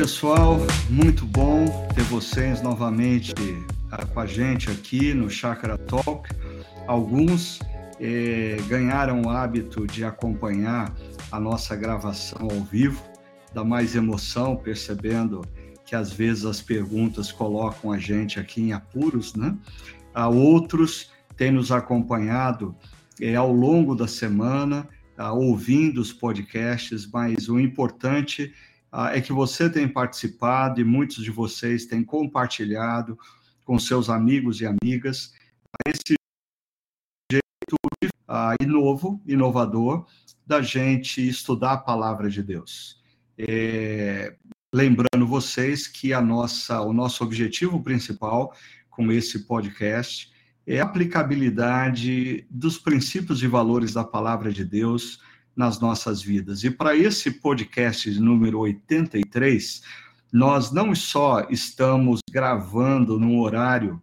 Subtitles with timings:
[0.00, 0.56] pessoal,
[0.88, 6.26] muito bom ter vocês novamente uh, com a gente aqui no Chakra Talk.
[6.86, 7.60] Alguns
[8.00, 10.90] eh, ganharam o hábito de acompanhar
[11.30, 12.98] a nossa gravação ao vivo,
[13.52, 15.42] dá mais emoção, percebendo
[15.84, 19.54] que às vezes as perguntas colocam a gente aqui em apuros, né?
[20.16, 22.74] Uh, outros têm nos acompanhado
[23.20, 28.69] eh, ao longo da semana, uh, ouvindo os podcasts, mas o importante ah,
[29.12, 33.18] é que você tem participado e muitos de vocês têm compartilhado
[33.64, 35.32] com seus amigos e amigas
[35.86, 36.14] esse
[37.30, 37.76] jeito
[38.26, 40.06] ah, novo, inovador,
[40.46, 43.00] da gente estudar a palavra de Deus.
[43.38, 44.36] É,
[44.74, 48.54] lembrando vocês que a nossa, o nosso objetivo principal
[48.88, 50.30] com esse podcast
[50.66, 55.20] é a aplicabilidade dos princípios e valores da palavra de Deus
[55.54, 56.64] nas nossas vidas.
[56.64, 59.82] E para esse podcast número 83,
[60.32, 64.00] nós não só estamos gravando num horário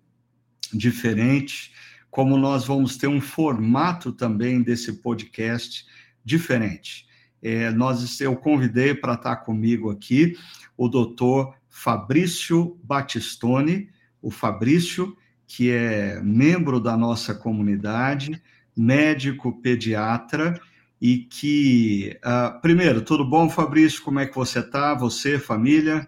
[0.73, 1.71] diferente,
[2.09, 5.85] como nós vamos ter um formato também desse podcast
[6.23, 7.07] diferente.
[7.41, 10.35] É, nós, eu convidei para estar comigo aqui
[10.75, 13.89] o doutor Fabrício Batistone,
[14.21, 18.41] o Fabrício, que é membro da nossa comunidade,
[18.75, 20.59] médico pediatra,
[20.99, 24.01] e que, uh, primeiro, tudo bom, Fabrício?
[24.03, 24.95] Como é que você está?
[24.95, 26.07] Você, família?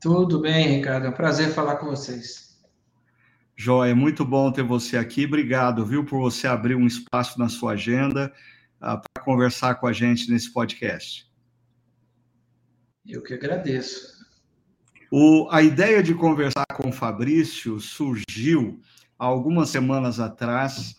[0.00, 1.06] Tudo bem, Ricardo.
[1.06, 2.56] É um prazer falar com vocês.
[3.54, 5.26] Joia, muito bom ter você aqui.
[5.26, 8.32] Obrigado, viu, por você abrir um espaço na sua agenda
[8.76, 11.28] uh, para conversar com a gente nesse podcast.
[13.06, 14.18] Eu que agradeço.
[15.10, 18.80] O, a ideia de conversar com o Fabrício surgiu
[19.18, 20.96] algumas semanas atrás,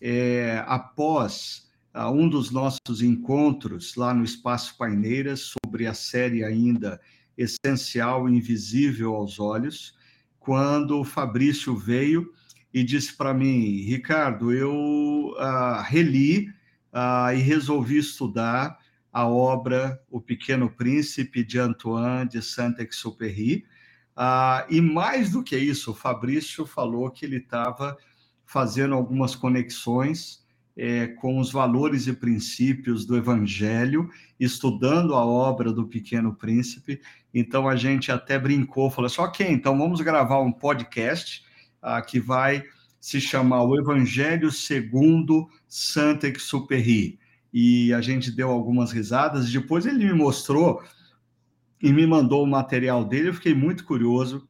[0.00, 1.61] é, após
[1.94, 7.00] uh, um dos nossos encontros lá no Espaço Paineiras sobre a série ainda
[7.36, 9.94] essencial invisível aos olhos,
[10.38, 12.32] quando o Fabrício veio
[12.72, 16.48] e disse para mim, Ricardo, eu uh, reli
[16.92, 18.78] uh, e resolvi estudar
[19.12, 23.64] a obra O Pequeno Príncipe de Antoine de Saint-Exupéry.
[24.16, 27.96] Uh, e mais do que isso, o Fabrício falou que ele estava
[28.44, 30.41] fazendo algumas conexões
[30.76, 37.00] é, com os valores e princípios do Evangelho, estudando a obra do Pequeno Príncipe.
[37.32, 41.44] Então a gente até brincou, falou assim: ok, então vamos gravar um podcast
[41.80, 42.64] ah, que vai
[43.00, 47.18] se chamar O Evangelho segundo Saint-Exupéry.
[47.52, 49.50] E a gente deu algumas risadas.
[49.50, 50.82] Depois ele me mostrou
[51.82, 53.28] e me mandou o material dele.
[53.28, 54.48] Eu fiquei muito curioso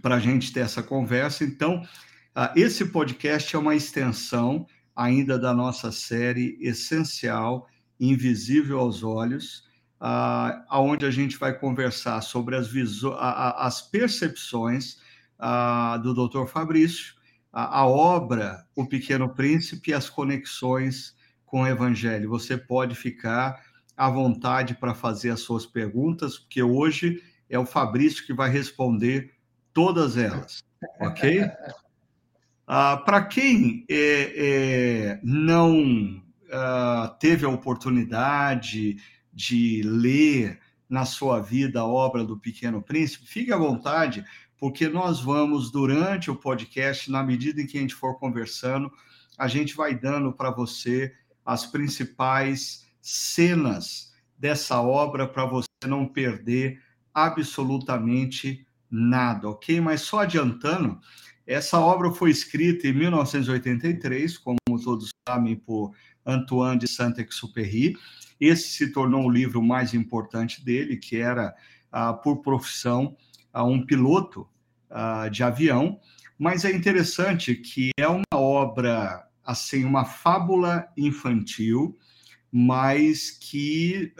[0.00, 1.44] para a gente ter essa conversa.
[1.44, 1.86] Então,
[2.34, 7.68] ah, esse podcast é uma extensão ainda da nossa série essencial,
[8.00, 9.64] invisível aos olhos,
[10.00, 12.70] uh, aonde a gente vai conversar sobre as,
[13.18, 14.98] as percepções
[15.38, 16.46] uh, do Dr.
[16.46, 17.14] Fabrício,
[17.52, 21.14] a, a obra O Pequeno Príncipe e as conexões
[21.44, 22.30] com o Evangelho.
[22.30, 23.62] Você pode ficar
[23.94, 29.34] à vontade para fazer as suas perguntas, porque hoje é o Fabrício que vai responder
[29.72, 30.64] todas elas,
[31.00, 31.42] ok?
[32.66, 38.96] Ah, Para quem é, é, não ah, teve a oportunidade
[39.32, 44.24] de ler na sua vida a obra do Pequeno Príncipe, fique à vontade,
[44.58, 48.90] porque nós vamos, durante o podcast, na medida em que a gente for conversando,
[49.38, 51.12] a gente vai dando para você
[51.44, 56.80] as principais cenas dessa obra para você não perder
[57.14, 59.80] absolutamente nada, ok?
[59.80, 60.98] Mas só adiantando,
[61.46, 65.92] essa obra foi escrita em 1983, como todos sabem, por
[66.26, 67.96] Antoine de Saint-Exupéry.
[68.40, 71.54] Esse se tornou o livro mais importante dele, que era,
[71.92, 73.16] ah, por profissão,
[73.52, 74.46] ah, um piloto
[74.90, 76.00] ah, de avião.
[76.36, 81.96] Mas é interessante que é uma obra, assim, uma fábula infantil,
[82.50, 84.12] mas que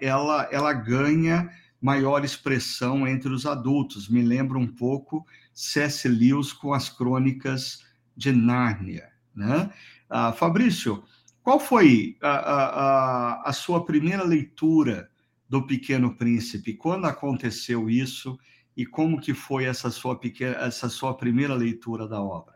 [0.00, 1.50] ela, ela ganha
[1.80, 4.08] maior expressão entre os adultos.
[4.08, 6.08] Me lembra um pouco C.S.
[6.08, 7.78] Lewis com as crônicas
[8.16, 9.08] de Nárnia.
[9.34, 9.70] Né?
[10.10, 11.02] Ah, Fabrício,
[11.42, 15.08] qual foi a, a, a, sua primeira leitura
[15.48, 16.74] do Pequeno Príncipe?
[16.74, 18.38] Quando aconteceu isso
[18.76, 22.54] e como que foi essa sua, pequena, essa sua primeira leitura da obra?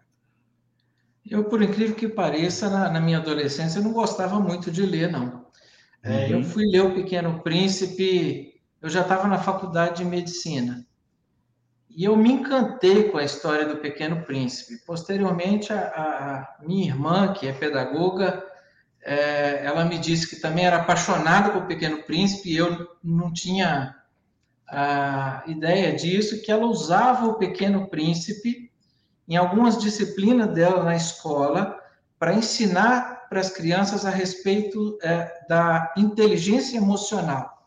[1.30, 5.12] Eu, por incrível que pareça, na, na minha adolescência, eu não gostava muito de ler,
[5.12, 5.46] não.
[6.02, 6.30] É, uhum.
[6.30, 10.87] Eu fui ler O Pequeno Príncipe, eu já estava na faculdade de medicina.
[11.90, 14.84] E eu me encantei com a história do Pequeno Príncipe.
[14.86, 18.44] Posteriormente, a, a minha irmã, que é pedagoga,
[19.02, 23.96] é, ela me disse que também era apaixonada pelo Pequeno Príncipe e eu não tinha
[24.68, 28.70] a ideia disso que ela usava o Pequeno Príncipe
[29.26, 31.78] em algumas disciplinas dela na escola
[32.18, 37.66] para ensinar para as crianças a respeito é, da inteligência emocional.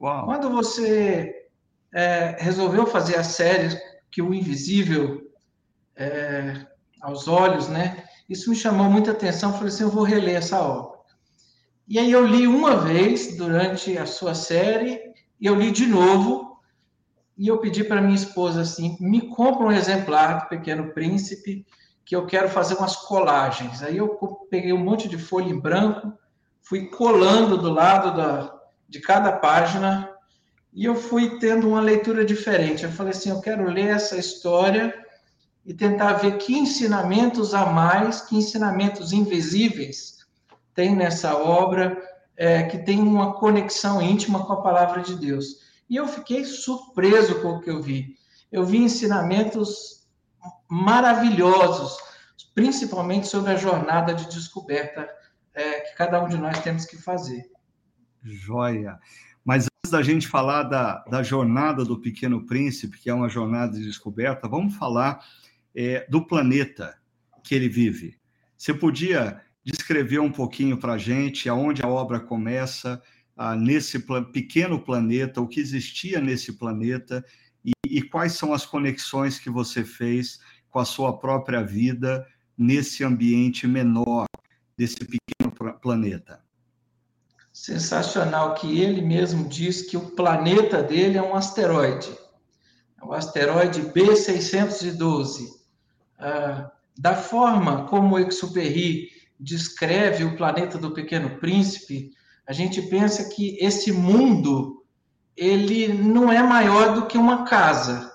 [0.00, 0.24] Uau.
[0.24, 1.39] Quando você
[1.92, 3.78] é, resolveu fazer a série
[4.10, 5.22] que o invisível
[5.96, 6.66] é,
[7.00, 8.04] aos olhos, né?
[8.28, 9.52] Isso me chamou muita atenção.
[9.52, 10.98] Falei assim, eu vou reler essa obra.
[11.88, 15.00] E aí eu li uma vez durante a sua série
[15.40, 16.60] e eu li de novo.
[17.36, 21.66] E eu pedi para minha esposa assim, me compra um exemplar do Pequeno Príncipe
[22.04, 23.82] que eu quero fazer umas colagens.
[23.82, 24.08] Aí eu
[24.50, 26.12] peguei um monte de folha em branco,
[26.60, 30.09] fui colando do lado da, de cada página
[30.72, 32.84] e eu fui tendo uma leitura diferente.
[32.84, 34.94] Eu falei assim, eu quero ler essa história
[35.64, 40.18] e tentar ver que ensinamentos a mais, que ensinamentos invisíveis
[40.74, 42.00] tem nessa obra,
[42.36, 45.56] é, que tem uma conexão íntima com a palavra de Deus.
[45.88, 48.16] E eu fiquei surpreso com o que eu vi.
[48.50, 50.08] Eu vi ensinamentos
[50.68, 51.98] maravilhosos,
[52.54, 55.08] principalmente sobre a jornada de descoberta
[55.52, 57.50] é, que cada um de nós temos que fazer.
[58.22, 58.98] Joia!
[59.44, 63.76] Mas antes da gente falar da, da jornada do Pequeno Príncipe, que é uma jornada
[63.76, 65.24] de descoberta, vamos falar
[65.74, 66.96] é, do planeta
[67.42, 68.18] que ele vive.
[68.56, 73.02] Você podia descrever um pouquinho para a gente aonde a obra começa,
[73.36, 73.98] ah, nesse
[74.32, 77.24] pequeno planeta, o que existia nesse planeta
[77.64, 82.26] e, e quais são as conexões que você fez com a sua própria vida
[82.56, 84.26] nesse ambiente menor
[84.76, 86.42] desse pequeno planeta.
[87.52, 92.16] Sensacional que ele mesmo diz que o planeta dele é um asteroide.
[93.00, 95.46] É o asteroide B612.
[96.18, 99.08] Ah, da forma como o Exupéry
[99.38, 102.10] descreve o planeta do Pequeno Príncipe,
[102.46, 104.84] a gente pensa que esse mundo
[105.36, 108.12] ele não é maior do que uma casa.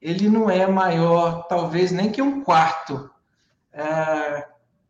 [0.00, 3.10] Ele não é maior, talvez, nem que um quarto.
[3.72, 4.46] É,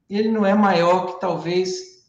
[0.08, 1.99] ele não é maior que talvez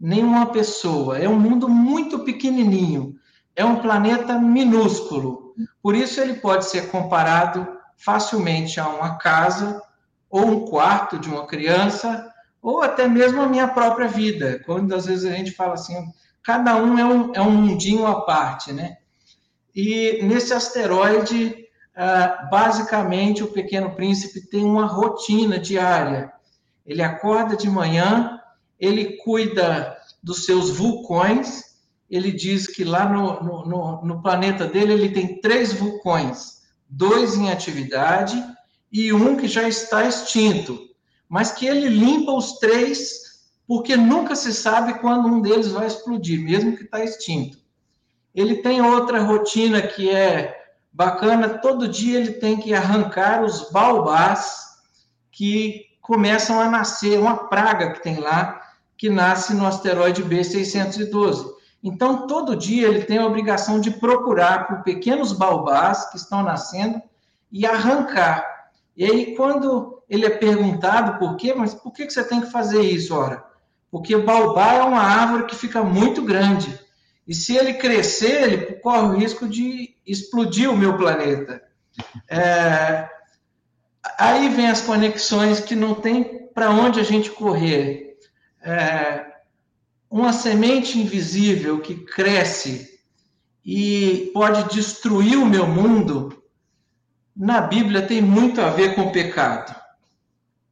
[0.00, 1.18] nenhuma pessoa.
[1.18, 3.14] É um mundo muito pequenininho.
[3.54, 5.54] É um planeta minúsculo.
[5.82, 7.66] Por isso ele pode ser comparado
[7.96, 9.82] facilmente a uma casa
[10.30, 12.32] ou um quarto de uma criança
[12.62, 14.62] ou até mesmo a minha própria vida.
[14.64, 15.94] Quando às vezes a gente fala assim,
[16.42, 18.96] cada um é um, é um mundinho à parte, né?
[19.74, 21.60] E nesse asteroide,
[21.94, 26.32] ah, basicamente, o Pequeno Príncipe tem uma rotina diária.
[26.86, 28.39] Ele acorda de manhã,
[28.80, 31.64] ele cuida dos seus vulcões.
[32.08, 37.50] Ele diz que lá no, no, no planeta dele ele tem três vulcões, dois em
[37.50, 38.42] atividade
[38.90, 40.90] e um que já está extinto
[41.30, 46.42] mas que ele limpa os três, porque nunca se sabe quando um deles vai explodir,
[46.42, 47.56] mesmo que está extinto.
[48.34, 50.60] Ele tem outra rotina que é
[50.92, 54.70] bacana, todo dia ele tem que arrancar os baobás
[55.30, 58.59] que começam a nascer, uma praga que tem lá,
[59.00, 61.46] que nasce no asteroide B612.
[61.82, 67.00] Então, todo dia ele tem a obrigação de procurar por pequenos baobás que estão nascendo
[67.50, 68.44] e arrancar.
[68.94, 72.82] E aí, quando ele é perguntado por quê, mas por que você tem que fazer
[72.82, 73.42] isso, ora?
[73.90, 76.78] Porque o baobá é uma árvore que fica muito grande.
[77.26, 81.62] E se ele crescer, ele corre o risco de explodir o meu planeta.
[82.28, 83.08] É...
[84.18, 88.09] Aí vem as conexões que não tem para onde a gente correr.
[88.62, 89.26] É...
[90.10, 92.98] Uma semente invisível que cresce
[93.64, 96.42] e pode destruir o meu mundo,
[97.36, 99.74] na Bíblia tem muito a ver com o pecado.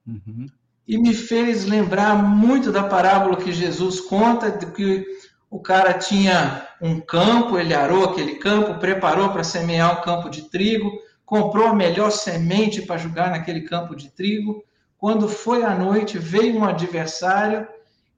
[0.07, 0.49] Uhum.
[0.87, 5.07] E me fez lembrar muito da parábola que Jesus conta, de que
[5.51, 10.43] o cara tinha um campo, ele arou aquele campo, preparou para semear um campo de
[10.51, 10.91] trigo,
[11.25, 14.65] comprou a melhor semente para jogar naquele campo de trigo.
[14.97, 17.69] Quando foi à noite, veio um adversário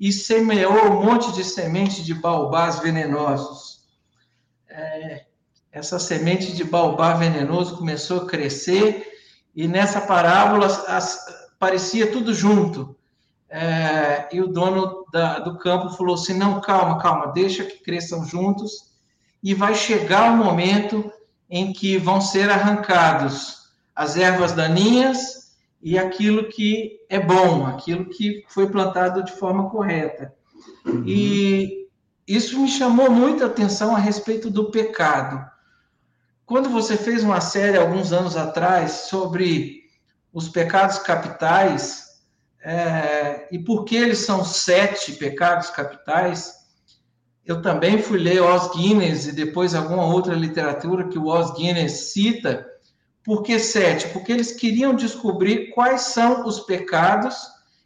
[0.00, 3.80] e semeou um monte de sementes de baobás venenosos.
[4.66, 5.26] É,
[5.70, 9.06] essa semente de baobá venenoso começou a crescer
[9.54, 11.22] e nessa parábola as,
[11.58, 12.96] parecia tudo junto.
[13.50, 18.24] É, e o dono da, do campo falou assim: não, calma, calma, deixa que cresçam
[18.24, 18.90] juntos,
[19.42, 21.12] e vai chegar o momento
[21.50, 25.39] em que vão ser arrancados as ervas daninhas
[25.82, 30.34] e aquilo que é bom, aquilo que foi plantado de forma correta.
[30.84, 31.04] Uhum.
[31.06, 31.88] E
[32.26, 35.44] isso me chamou muita atenção a respeito do pecado.
[36.44, 39.84] Quando você fez uma série alguns anos atrás sobre
[40.32, 42.10] os pecados capitais,
[42.62, 46.52] é, e por que eles são sete pecados capitais,
[47.44, 52.12] eu também fui ler Os Guinness e depois alguma outra literatura que o Os Guinness
[52.12, 52.69] cita.
[53.24, 54.08] Por que sete?
[54.08, 57.36] Porque eles queriam descobrir quais são os pecados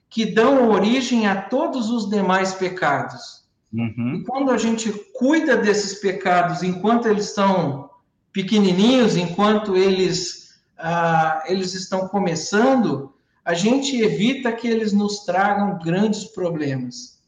[0.09, 3.45] que dão origem a todos os demais pecados.
[3.73, 4.15] Uhum.
[4.15, 7.91] E quando a gente cuida desses pecados enquanto eles estão
[8.33, 13.13] pequenininhos, enquanto eles, ah, eles estão começando,
[13.45, 17.21] a gente evita que eles nos tragam grandes problemas.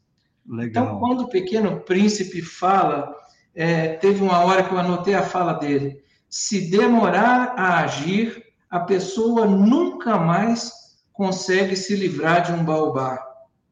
[0.48, 0.84] Legal.
[0.84, 3.12] Então, quando o pequeno príncipe fala,
[3.54, 6.00] é, teve uma hora que eu anotei a fala dele:
[6.36, 10.70] se demorar a agir, a pessoa nunca mais
[11.10, 13.18] consegue se livrar de um baobá.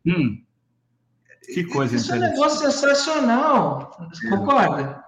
[0.06, 0.42] Hum,
[1.52, 3.90] que coisa Isso é um negócio sensacional,
[4.30, 5.04] concorda?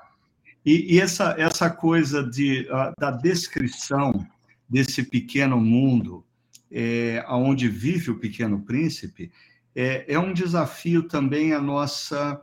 [0.66, 4.26] E, e, essa, essa coisa de, da descrição
[4.68, 6.26] desse pequeno mundo,
[6.70, 9.32] é, onde vive o pequeno príncipe,
[9.74, 12.38] é, é um desafio também a nossa,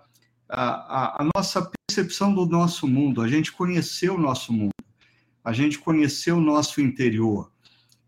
[0.49, 4.73] a, a, a nossa percepção do nosso mundo, a gente conheceu o nosso mundo,
[5.43, 7.51] a gente conheceu o nosso interior,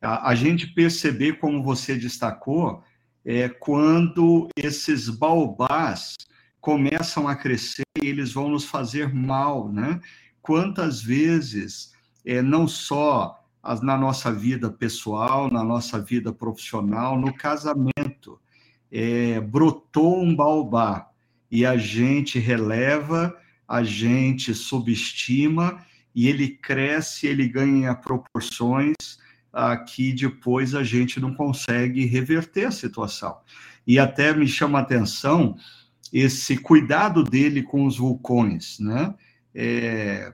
[0.01, 2.83] a, a gente perceber, como você destacou,
[3.25, 6.15] é, quando esses baobás
[6.61, 9.99] começam a crescer e eles vão nos fazer mal, né?
[10.41, 11.91] Quantas vezes,
[12.23, 18.39] é, não só as, na nossa vida pessoal, na nossa vida profissional, no casamento,
[18.91, 21.09] é, brotou um baobá
[21.49, 23.35] e a gente releva,
[23.67, 25.83] a gente subestima
[26.15, 28.95] e ele cresce, ele ganha proporções
[29.87, 33.37] que depois a gente não consegue reverter a situação.
[33.85, 35.57] E até me chama a atenção
[36.11, 39.13] esse cuidado dele com os vulcões, né?
[39.53, 40.33] É,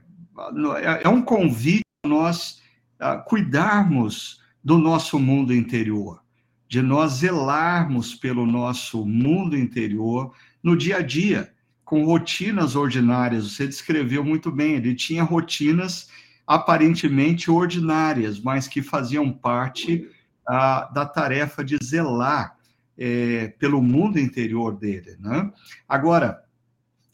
[1.02, 2.60] é um convite a nós
[2.98, 6.22] a cuidarmos do nosso mundo interior,
[6.68, 11.52] de nós zelarmos pelo nosso mundo interior no dia a dia,
[11.92, 13.52] com rotinas ordinárias.
[13.52, 16.08] Você descreveu muito bem, ele tinha rotinas
[16.46, 20.08] aparentemente ordinárias, mas que faziam parte
[20.48, 22.56] ah, da tarefa de zelar
[22.96, 25.18] é, pelo mundo interior dele.
[25.20, 25.52] Né?
[25.86, 26.42] Agora,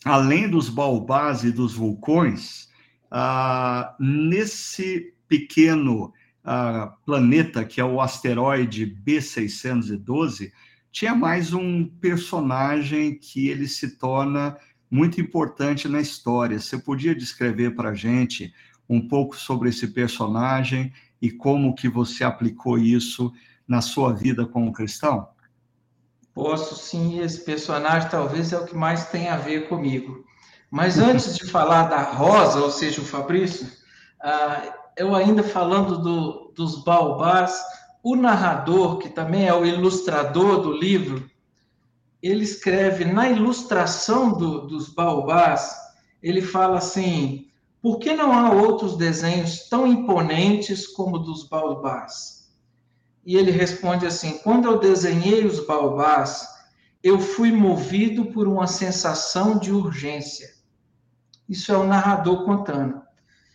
[0.05, 2.69] além dos baobás e dos vulcões,
[3.11, 6.13] ah, nesse pequeno
[6.45, 10.53] ah, planeta, que é o asteroide B612,
[10.99, 14.59] tinha mais um personagem que ele se torna
[14.91, 16.59] muito importante na história.
[16.59, 18.53] Você podia descrever para a gente
[18.91, 23.33] um pouco sobre esse personagem e como que você aplicou isso
[23.69, 25.29] na sua vida como cristão?
[26.35, 30.25] Posso sim, esse personagem talvez é o que mais tem a ver comigo.
[30.69, 33.69] Mas antes de falar da Rosa, ou seja, o Fabrício,
[34.21, 37.57] uh, eu ainda falando do, dos baobás,
[38.11, 41.29] o narrador, que também é o ilustrador do livro,
[42.23, 45.77] ele escreve na ilustração do, dos baobás,
[46.23, 47.51] ele fala assim:
[47.83, 52.51] por que não há outros desenhos tão imponentes como dos baobás?
[53.27, 56.49] E ele responde assim: Quando eu desenhei os baobás,
[57.03, 60.49] eu fui movido por uma sensação de urgência.
[61.47, 63.03] Isso é o narrador contando.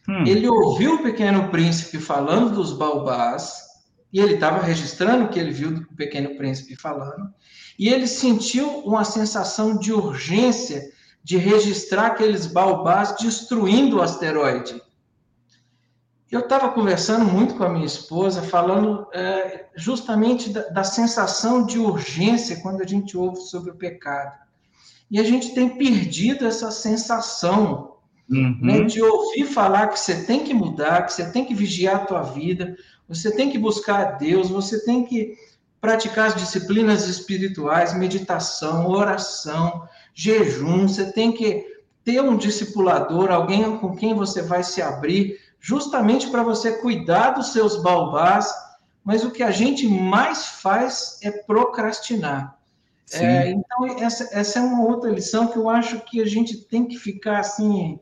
[0.07, 0.25] Hum.
[0.27, 3.72] Ele ouviu o pequeno príncipe falando dos baobás,
[4.13, 7.33] e ele estava registrando o que ele viu do pequeno príncipe falando,
[7.77, 10.91] e ele sentiu uma sensação de urgência
[11.23, 14.79] de registrar aqueles baobás destruindo o asteroide.
[16.29, 21.79] Eu estava conversando muito com a minha esposa, falando é, justamente da, da, sensação de
[21.79, 24.35] urgência quando a gente ouve sobre o pecado.
[25.09, 27.97] E a gente tem perdido essa sensação
[28.29, 28.57] uhum.
[28.61, 32.05] né, de ouvir falar que você tem que mudar, que você tem que vigiar a
[32.05, 32.75] tua vida,
[33.07, 35.37] você tem que buscar a Deus, você tem que
[35.79, 41.65] praticar as disciplinas espirituais, meditação, oração, jejum, você tem que
[42.03, 47.51] ter um discipulador, alguém com quem você vai se abrir, justamente para você cuidar dos
[47.51, 48.49] seus baobás,
[49.03, 52.57] mas o que a gente mais faz é procrastinar.
[53.11, 56.85] É, então, essa, essa é uma outra lição que eu acho que a gente tem
[56.85, 57.99] que ficar assim,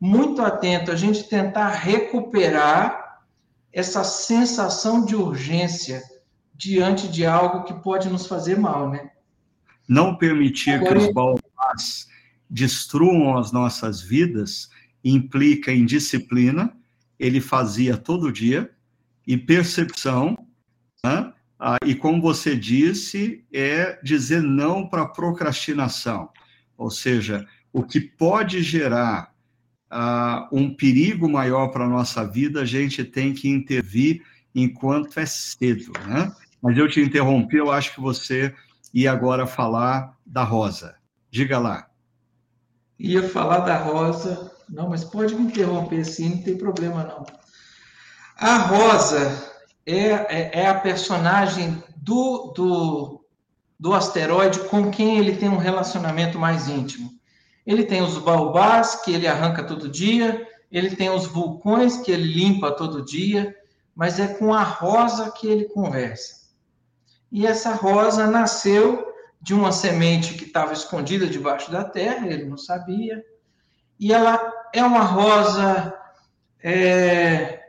[0.00, 3.07] muito atento, a gente tentar recuperar
[3.72, 6.02] essa sensação de urgência
[6.54, 9.10] diante de algo que pode nos fazer mal, né?
[9.88, 12.08] Não permitir Agora, que os baobás
[12.50, 14.68] destruam as nossas vidas
[15.04, 16.76] implica em disciplina,
[17.18, 18.70] ele fazia todo dia,
[19.26, 20.36] e percepção,
[21.04, 21.32] né?
[21.58, 26.30] ah, e como você disse, é dizer não para procrastinação,
[26.76, 29.34] ou seja, o que pode gerar
[29.90, 34.22] ah, um perigo maior para a nossa vida, a gente tem que intervir
[34.54, 36.32] enquanto é cedo, né?
[36.60, 38.54] Mas eu te interrompi, eu acho que você
[38.92, 40.96] ia agora falar da Rosa.
[41.30, 41.88] Diga lá.
[42.98, 44.52] ia falar da Rosa.
[44.68, 47.24] Não, mas pode me interromper sim, não tem problema não.
[48.36, 49.52] A Rosa
[49.86, 53.24] é, é, é a personagem do, do,
[53.78, 57.17] do asteroide com quem ele tem um relacionamento mais íntimo.
[57.68, 62.32] Ele tem os baobás, que ele arranca todo dia, ele tem os vulcões, que ele
[62.32, 63.54] limpa todo dia,
[63.94, 66.48] mas é com a rosa que ele conversa.
[67.30, 72.56] E essa rosa nasceu de uma semente que estava escondida debaixo da terra, ele não
[72.56, 73.22] sabia.
[74.00, 74.40] E ela
[74.72, 75.94] é uma rosa
[76.64, 77.60] é,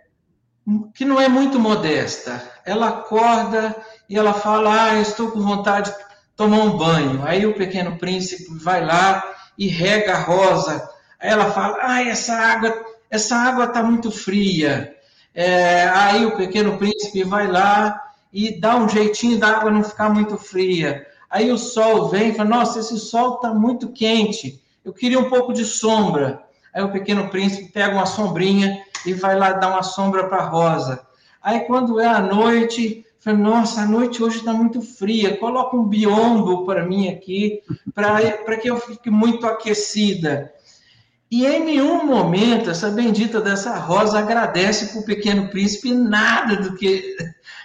[0.93, 2.41] que não é muito modesta.
[2.65, 3.75] Ela acorda
[4.07, 6.08] e ela fala: Ah, estou com vontade de
[6.39, 7.21] tomar um banho.
[7.25, 9.21] Aí o pequeno príncipe vai lá
[9.57, 10.89] e rega a rosa.
[11.19, 12.73] Aí ela fala: Ah, essa água,
[13.11, 14.95] essa água está muito fria.
[15.35, 20.09] É, aí o pequeno príncipe vai lá e dá um jeitinho da água não ficar
[20.09, 21.05] muito fria.
[21.29, 24.63] Aí o sol vem e fala: Nossa, esse sol está muito quente.
[24.85, 26.41] Eu queria um pouco de sombra.
[26.73, 30.47] Aí o pequeno príncipe pega uma sombrinha e vai lá dar uma sombra para a
[30.47, 31.05] rosa.
[31.43, 35.85] Aí quando é a noite, fala, nossa, a noite hoje está muito fria, coloca um
[35.85, 37.61] biombo para mim aqui,
[37.93, 40.51] para que eu fique muito aquecida.
[41.31, 46.75] E em nenhum momento essa bendita dessa rosa agradece para o pequeno príncipe nada do
[46.75, 47.15] que,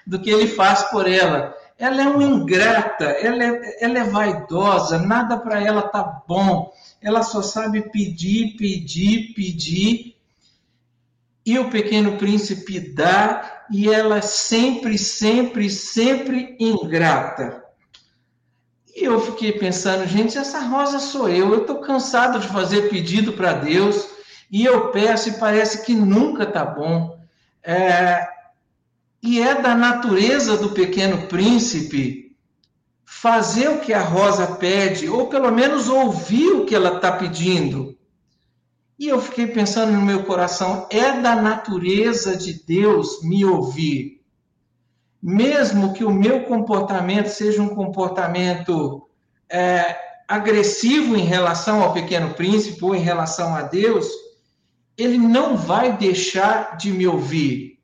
[0.06, 1.54] do que ele faz por ela.
[1.78, 6.72] Ela é uma ingrata, ela é, ela é vaidosa, nada para ela tá bom.
[7.00, 10.13] Ela só sabe pedir, pedir, pedir.
[11.44, 17.62] E o pequeno príncipe dá, e ela sempre, sempre, sempre ingrata.
[18.94, 21.52] E eu fiquei pensando, gente, essa rosa sou eu.
[21.52, 24.08] Eu estou cansado de fazer pedido para Deus
[24.50, 27.18] e eu peço e parece que nunca tá bom.
[27.62, 28.26] É,
[29.20, 32.36] e é da natureza do pequeno príncipe
[33.04, 37.96] fazer o que a rosa pede, ou pelo menos ouvir o que ela está pedindo.
[38.98, 44.22] E eu fiquei pensando no meu coração: é da natureza de Deus me ouvir.
[45.22, 49.08] Mesmo que o meu comportamento seja um comportamento
[49.48, 49.96] é,
[50.28, 54.06] agressivo em relação ao pequeno príncipe ou em relação a Deus,
[54.98, 57.74] ele não vai deixar de me ouvir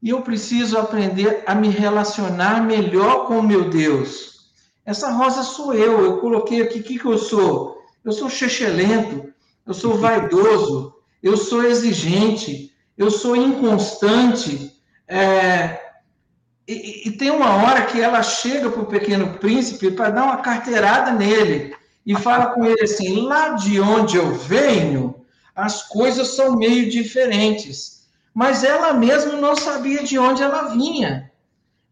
[0.00, 4.52] e eu preciso aprender a me relacionar melhor com o meu Deus.
[4.84, 7.82] Essa rosa sou eu, eu coloquei aqui, o que, que eu sou?
[8.04, 9.32] Eu sou chechelento,
[9.68, 14.72] eu sou vaidoso, eu sou exigente, eu sou inconstante.
[15.06, 15.78] É...
[16.66, 20.38] E, e, tem uma hora que ela chega para o pequeno príncipe para dar uma
[20.38, 26.56] carteirada nele e fala com ele assim: lá de onde eu venho, as coisas são
[26.56, 27.98] meio diferentes
[28.38, 31.28] mas ela mesma não sabia de onde ela vinha.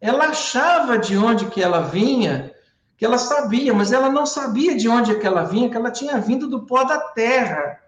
[0.00, 2.52] Ela achava de onde que ela vinha,
[2.96, 6.18] que ela sabia, mas ela não sabia de onde que ela vinha, que ela tinha
[6.18, 7.80] vindo do pó da terra.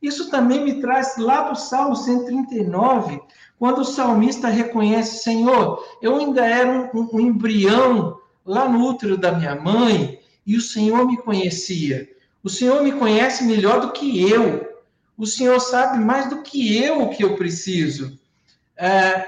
[0.00, 3.20] Isso também me traz lá para o Salmo 139,
[3.58, 9.32] quando o salmista reconhece, Senhor, eu ainda era um, um embrião lá no útero da
[9.32, 12.08] minha mãe, e o Senhor me conhecia.
[12.42, 14.72] O Senhor me conhece melhor do que eu
[15.16, 18.18] o Senhor sabe mais do que eu o que eu preciso.
[18.76, 19.24] É,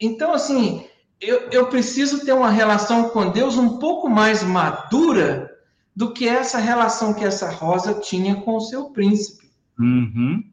[0.00, 0.86] então, assim,
[1.20, 5.50] eu, eu preciso ter uma relação com Deus um pouco mais madura
[5.94, 9.50] do que essa relação que essa rosa tinha com o seu príncipe.
[9.78, 10.44] Uhum.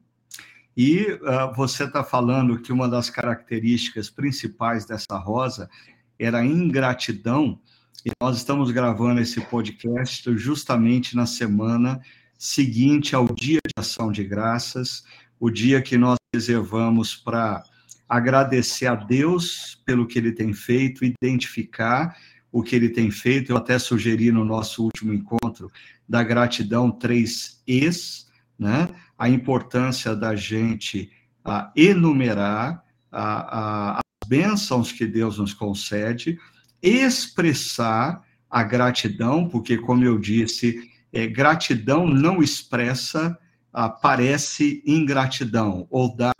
[0.75, 5.69] E uh, você está falando que uma das características principais dessa rosa
[6.17, 7.59] era a ingratidão,
[8.05, 12.01] e nós estamos gravando esse podcast justamente na semana
[12.37, 15.03] seguinte ao dia de ação de graças,
[15.39, 17.63] o dia que nós reservamos para
[18.07, 22.15] agradecer a Deus pelo que ele tem feito, identificar
[22.51, 23.51] o que ele tem feito.
[23.51, 25.71] Eu até sugeri no nosso último encontro
[26.07, 28.89] da gratidão três Es, né?
[29.17, 31.11] A importância da gente
[31.43, 36.37] a, enumerar a, a, as bênçãos que Deus nos concede,
[36.81, 43.37] expressar a gratidão, porque, como eu disse, é, gratidão não expressa
[43.73, 46.31] ah, parece ingratidão ou dá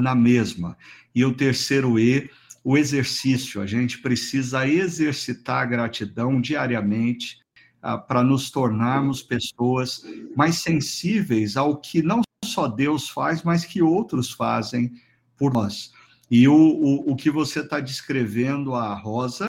[0.00, 0.76] na mesma.
[1.14, 2.30] E o terceiro E,
[2.64, 3.60] o exercício.
[3.60, 7.38] A gente precisa exercitar a gratidão diariamente
[7.82, 10.02] ah, para nos tornarmos pessoas
[10.36, 14.92] mais sensíveis ao que não só Deus faz, mas que outros fazem
[15.36, 15.92] por nós.
[16.30, 19.46] E o, o, o que você está descrevendo, a Rosa,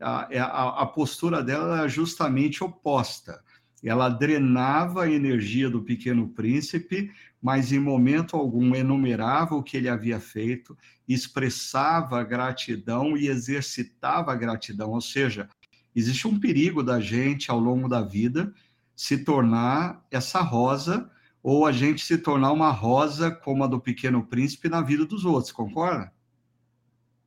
[0.00, 3.40] a, a, a postura dela é justamente oposta
[3.82, 7.10] ela drenava a energia do pequeno príncipe,
[7.42, 10.78] mas em momento algum enumerava o que ele havia feito,
[11.08, 14.92] expressava gratidão e exercitava gratidão.
[14.92, 15.48] Ou seja,
[15.94, 18.54] existe um perigo da gente ao longo da vida
[18.94, 21.10] se tornar essa rosa,
[21.42, 25.24] ou a gente se tornar uma rosa como a do Pequeno Príncipe na vida dos
[25.24, 26.12] outros, concorda?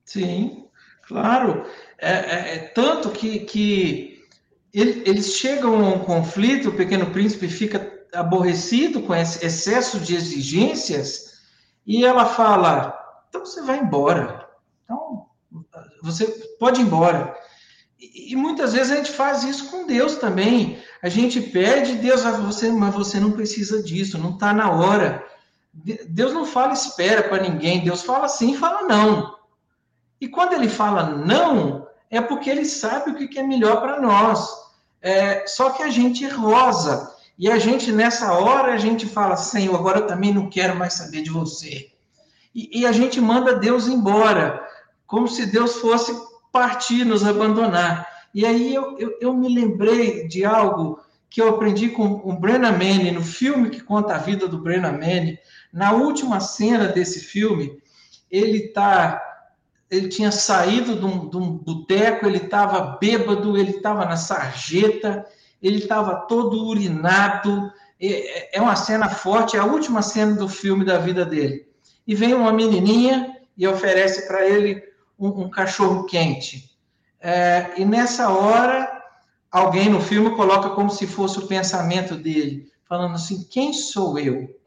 [0.05, 0.67] Sim,
[1.05, 1.65] claro.
[1.97, 4.23] É, é, é tanto que, que
[4.73, 11.35] eles chegam a um conflito, o Pequeno Príncipe fica aborrecido com esse excesso de exigências,
[11.85, 12.97] e ela fala:
[13.29, 14.47] então você vai embora.
[14.83, 15.25] Então,
[16.01, 16.25] você
[16.59, 17.35] pode ir embora.
[17.99, 20.81] E, muitas vezes a gente faz isso com Deus também.
[21.01, 25.25] A gente pede, Deus, ah, você, mas você não precisa disso, não está na hora.
[26.07, 29.35] Deus não fala espera para ninguém, Deus fala sim fala não.
[30.21, 34.49] E quando ele fala não, é porque ele sabe o que é melhor para nós.
[35.01, 37.14] É, só que a gente rosa.
[37.37, 40.93] E a gente, nessa hora, a gente fala, Senhor, agora eu também não quero mais
[40.93, 41.89] saber de você.
[42.53, 44.65] E, e a gente manda Deus embora,
[45.05, 46.15] como se Deus fosse
[46.51, 48.07] partir, nos abandonar.
[48.33, 52.71] E aí eu, eu, eu me lembrei de algo que eu aprendi com o Brennan
[52.71, 55.37] Manning, no filme que conta a vida do Brennan Manning.
[55.73, 57.77] Na última cena desse filme,
[58.31, 59.21] ele tá
[59.89, 65.25] ele tinha saído de um, um boteco, ele estava bêbado, ele estava na sarjeta,
[65.61, 67.71] ele estava todo urinado.
[68.01, 71.67] É, é uma cena forte, é a última cena do filme da vida dele.
[72.05, 74.83] E vem uma menininha e oferece para ele
[75.17, 76.69] um, um cachorro quente.
[77.19, 79.01] É, e nessa hora,
[79.51, 84.59] alguém no filme coloca como se fosse o pensamento dele, falando assim: quem sou eu?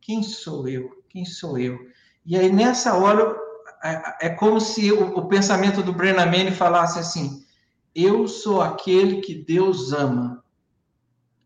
[0.00, 1.02] Quem sou eu?
[1.08, 1.78] Quem sou eu?
[2.26, 3.36] E aí nessa hora
[3.82, 7.43] é, é como se o, o, pensamento do Brennan Manning falasse assim:
[7.94, 10.42] eu sou aquele que Deus ama.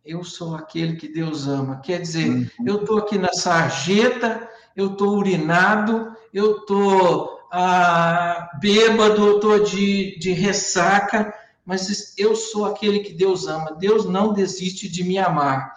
[0.05, 1.81] Eu sou aquele que Deus ama.
[1.81, 2.49] Quer dizer, uhum.
[2.65, 10.33] eu estou aqui na sarjeta, eu estou urinado, eu estou ah, bêbado, estou de, de
[10.33, 11.35] ressaca,
[11.65, 13.77] mas eu sou aquele que Deus ama.
[13.79, 15.75] Deus não desiste de me amar.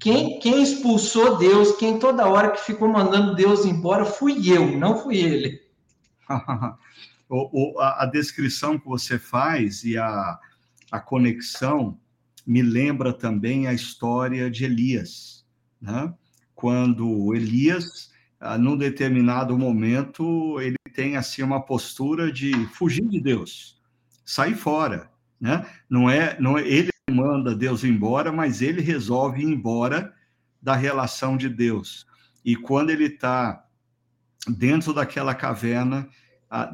[0.00, 4.98] Quem, quem expulsou Deus, quem toda hora que ficou mandando Deus embora, fui eu, não
[4.98, 5.62] fui ele.
[7.28, 10.38] o, o, a, a, descrição que você faz e a,
[10.90, 11.98] a conexão
[12.46, 15.46] me lembra também a história de Elias,
[15.80, 16.12] né?
[16.54, 18.10] quando Elias
[18.40, 23.80] ah, num determinado momento, ele tem assim uma postura de fugir de Deus,
[24.24, 25.10] sair fora,
[25.40, 25.66] né?
[25.90, 30.14] Não é, não é ele manda Deus embora, mas ele resolve ir embora
[30.62, 32.06] da relação de Deus.
[32.44, 33.64] E quando ele está
[34.46, 36.08] dentro daquela caverna,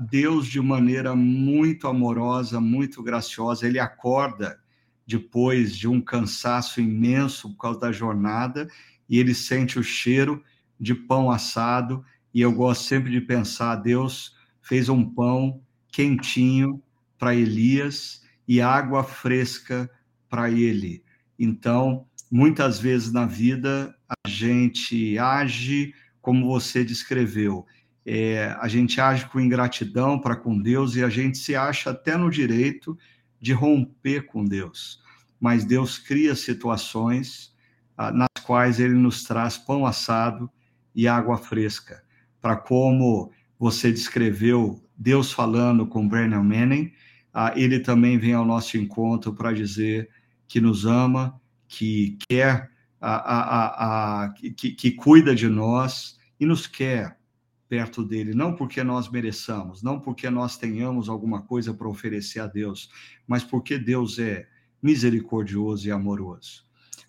[0.08, 4.58] Deus de maneira muito amorosa, muito graciosa, ele acorda
[5.06, 8.68] depois de um cansaço imenso por causa da jornada
[9.08, 10.42] e ele sente o cheiro
[10.78, 16.82] de pão assado, e eu gosto sempre de pensar: Deus fez um pão quentinho
[17.18, 19.88] para Elias e água fresca
[20.28, 21.04] para ele.
[21.38, 27.66] Então, muitas vezes na vida, a gente age como você descreveu.
[28.06, 32.16] É, a gente age com ingratidão para com Deus e a gente se acha até
[32.16, 32.98] no direito
[33.40, 35.02] de romper com Deus.
[35.40, 37.54] Mas Deus cria situações
[37.96, 40.50] ah, nas quais ele nos traz pão assado
[40.94, 42.02] e água fresca,
[42.40, 46.92] para como você descreveu Deus falando com Brennan Manning,
[47.32, 50.08] ah, ele também vem ao nosso encontro para dizer
[50.46, 56.66] que nos ama, que quer, a, a, a, que, que cuida de nós e nos
[56.66, 57.18] quer
[57.68, 62.46] perto dele, não porque nós mereçamos, não porque nós tenhamos alguma coisa para oferecer a
[62.46, 62.90] Deus,
[63.26, 64.46] mas porque Deus é
[64.82, 66.64] misericordioso e amoroso.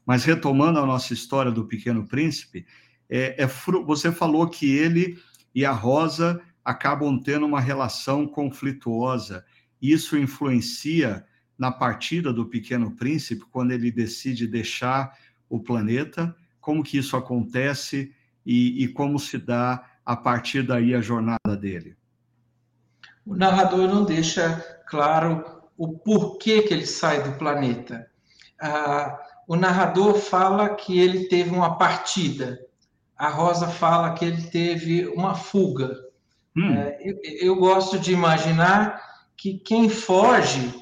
[0.06, 2.66] Mas retomando a nossa história do Pequeno Príncipe,
[3.10, 3.48] é, é,
[3.86, 5.18] você falou que ele
[5.54, 9.46] e a Rosa acabam tendo uma relação conflituosa.
[9.82, 11.26] Isso influencia
[11.58, 15.14] na partida do Pequeno Príncipe, quando ele decide deixar
[15.50, 16.36] o planeta?
[16.60, 18.14] Como que isso acontece
[18.46, 21.98] e, e como se dá a partir daí a jornada dele?
[23.26, 25.44] O narrador não deixa claro
[25.78, 28.08] o porquê que ele sai do planeta.
[28.62, 32.60] Ah, o narrador fala que ele teve uma partida,
[33.18, 35.98] a Rosa fala que ele teve uma fuga.
[36.56, 36.74] Hum.
[36.76, 39.02] É, eu, eu, gosto de imaginar
[39.36, 40.74] que quem foge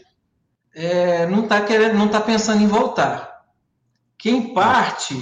[0.75, 3.43] é, não está querendo, não está pensando em voltar.
[4.17, 5.15] Quem parte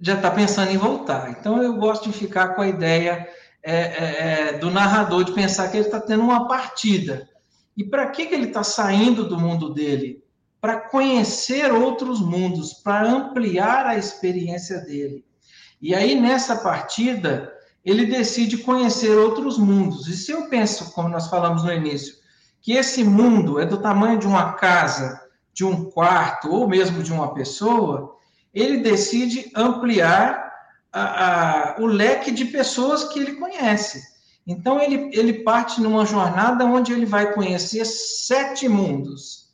[0.00, 1.30] já está pensando em voltar.
[1.30, 3.28] Então eu gosto de ficar com a ideia
[3.62, 7.28] é, é, é do narrador de pensar que ele está tendo uma partida.
[7.76, 10.22] E para que, que ele está saindo do mundo dele?
[10.60, 15.24] Para conhecer outros mundos, para ampliar a experiência dele.
[15.80, 17.52] E aí, nessa partida,
[17.84, 20.08] ele decide conhecer outros mundos.
[20.08, 22.16] E se eu penso, como nós falamos no início,
[22.60, 25.20] que esse mundo é do tamanho de uma casa,
[25.54, 28.17] de um quarto ou mesmo de uma pessoa,
[28.58, 30.52] ele decide ampliar
[30.92, 34.02] a, a, o leque de pessoas que ele conhece.
[34.46, 39.50] Então, ele, ele parte numa jornada onde ele vai conhecer sete mundos,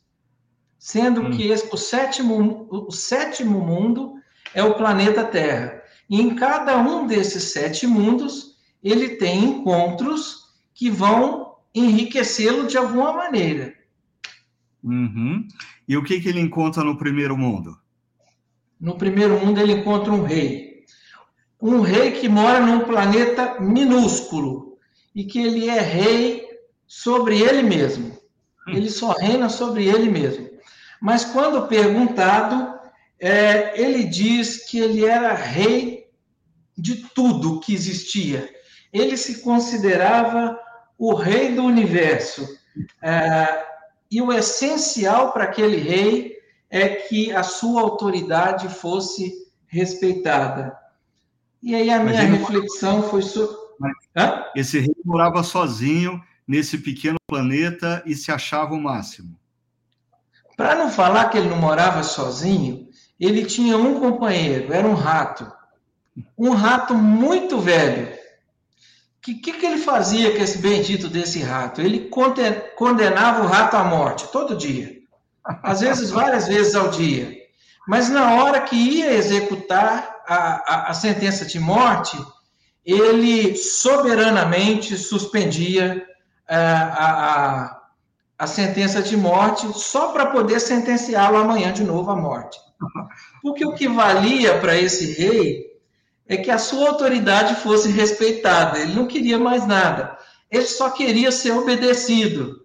[0.79, 1.31] sendo hum.
[1.31, 4.15] que esse, o, sétimo, o sétimo mundo
[4.53, 5.81] é o planeta Terra.
[6.09, 13.11] E em cada um desses sete mundos, ele tem encontros que vão enriquecê-lo de alguma
[13.11, 13.73] maneira.
[14.81, 15.45] Uhum.
[15.87, 17.77] E o que, que ele encontra no primeiro mundo?
[18.79, 20.83] No primeiro mundo, ele encontra um rei.
[21.61, 24.77] Um rei que mora num planeta minúsculo,
[25.15, 26.45] e que ele é rei
[26.85, 28.17] sobre ele mesmo.
[28.67, 30.49] Ele só reina sobre ele mesmo.
[31.01, 32.77] Mas quando perguntado,
[33.19, 36.09] é, ele diz que ele era rei
[36.77, 38.49] de tudo que existia.
[38.91, 40.59] Ele se considerava
[40.97, 42.47] o rei do universo.
[43.01, 43.65] É,
[44.11, 46.34] e o essencial para aquele rei
[46.69, 49.33] é que a sua autoridade fosse
[49.67, 50.77] respeitada.
[51.61, 53.65] E aí a minha reflexão foi sobre
[54.55, 59.37] esse rei morava sozinho nesse pequeno planeta e se achava o máximo.
[60.55, 62.87] Para não falar que ele não morava sozinho,
[63.19, 65.51] ele tinha um companheiro, era um rato.
[66.37, 68.07] Um rato muito velho.
[68.07, 68.17] O
[69.21, 71.81] que, que, que, ele fazia com esse bendito desse rato?
[71.81, 72.09] Ele
[72.77, 75.01] condenava o rato à morte todo dia.
[75.61, 77.35] Às vezes, várias vezes ao dia.
[77.87, 82.17] Mas na hora que ia executar a, a, a sentença de morte,
[82.83, 86.05] ele soberanamente suspendia
[86.47, 87.81] a, é, a,
[88.37, 92.59] a sentença de morte só para poder sentenciá-lo amanhã de novo à morte.
[93.41, 95.65] Porque o que valia para esse rei
[96.27, 98.79] é que a sua autoridade fosse respeitada.
[98.79, 100.17] Ele não queria mais nada.
[100.51, 102.64] Ele só queria ser obedecido.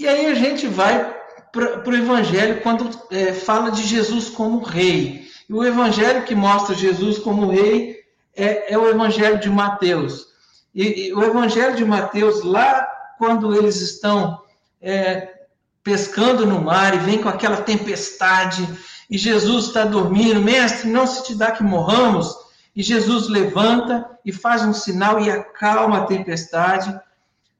[0.00, 1.14] E aí a gente vai
[1.52, 5.28] para o Evangelho quando é, fala de Jesus como rei.
[5.46, 7.98] E o Evangelho que mostra Jesus como rei
[8.34, 10.28] é, é o Evangelho de Mateus.
[10.74, 14.40] E, e, o Evangelho de Mateus, lá quando eles estão
[14.80, 15.28] é,
[15.84, 18.66] pescando no mar e vem com aquela tempestade,
[19.10, 22.34] e Jesus está dormindo, mestre, não se te dá que morramos.
[22.74, 26.98] E Jesus levanta e faz um sinal e acalma a tempestade.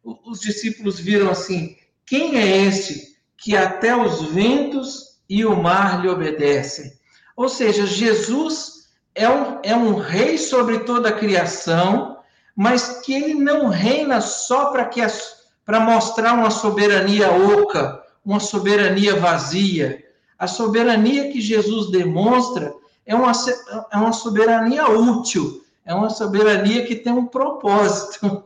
[0.02, 1.76] Os discípulos viram assim:
[2.10, 6.92] quem é este que até os ventos e o mar lhe obedecem?
[7.36, 12.18] Ou seja, Jesus é um, é um rei sobre toda a criação,
[12.56, 20.04] mas que ele não reina só para mostrar uma soberania oca, uma soberania vazia.
[20.36, 22.74] A soberania que Jesus demonstra
[23.06, 23.30] é uma,
[23.92, 28.42] é uma soberania útil, é uma soberania que tem um propósito.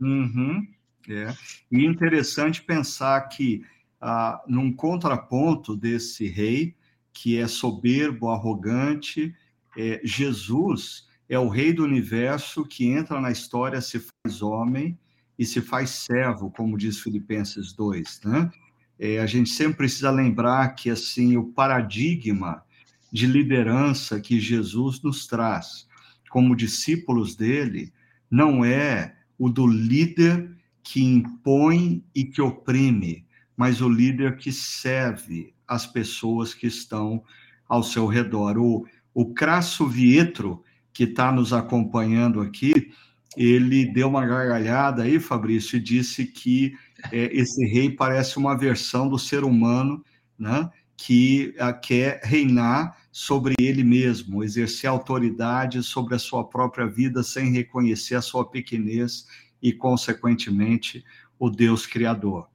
[0.00, 0.64] Uhum,
[1.08, 1.34] é.
[1.70, 3.64] E interessante pensar que,
[4.00, 6.74] ah, num contraponto desse rei,
[7.12, 9.34] que é soberbo, arrogante,
[9.76, 14.98] é, Jesus é o rei do universo que entra na história, se faz homem
[15.38, 18.50] e se faz servo, como diz Filipenses 2, né?
[18.98, 22.64] É, a gente sempre precisa lembrar que, assim, o paradigma
[23.12, 25.86] de liderança que Jesus nos traz
[26.28, 27.92] como discípulos dele
[28.30, 30.50] não é o do líder
[30.90, 37.22] que impõe e que oprime, mas o líder que serve as pessoas que estão
[37.68, 38.56] ao seu redor.
[38.56, 42.90] O, o Crasso Vietro, que está nos acompanhando aqui,
[43.36, 46.72] ele deu uma gargalhada aí, Fabrício, e disse que
[47.12, 50.02] é, esse rei parece uma versão do ser humano,
[50.38, 57.22] né, que a, quer reinar sobre ele mesmo, exercer autoridade sobre a sua própria vida
[57.22, 59.26] sem reconhecer a sua pequenez
[59.62, 61.04] e, consequentemente,
[61.38, 62.48] o Deus criador.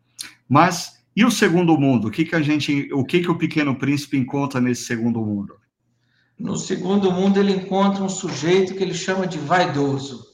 [0.47, 2.07] Mas e o segundo mundo?
[2.07, 5.55] O que que a gente, o que que o pequeno príncipe encontra nesse segundo mundo?
[6.39, 10.25] No segundo mundo, ele encontra um sujeito que ele chama de vaidoso.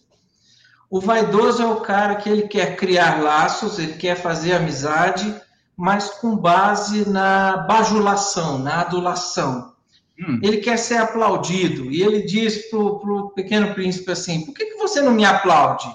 [0.89, 5.36] O vaidoso é o cara que ele quer criar laços, ele quer fazer amizade,
[5.75, 9.73] mas com base na bajulação, na adulação.
[10.19, 10.39] Hum.
[10.41, 11.91] Ele quer ser aplaudido.
[11.91, 15.88] E ele diz para o pequeno príncipe assim: por que, que você não me aplaude?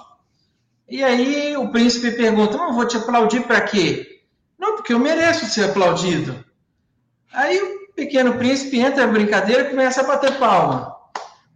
[0.87, 4.21] E aí o príncipe pergunta: não, vou te aplaudir para quê?
[4.57, 6.43] Não, porque eu mereço ser aplaudido.
[7.33, 7.59] Aí
[7.95, 10.95] pequeno príncipe entra na brincadeira e começa a bater palma.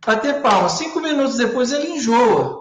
[0.05, 0.69] Bater palma.
[0.69, 2.59] Cinco minutos depois ele enjoa.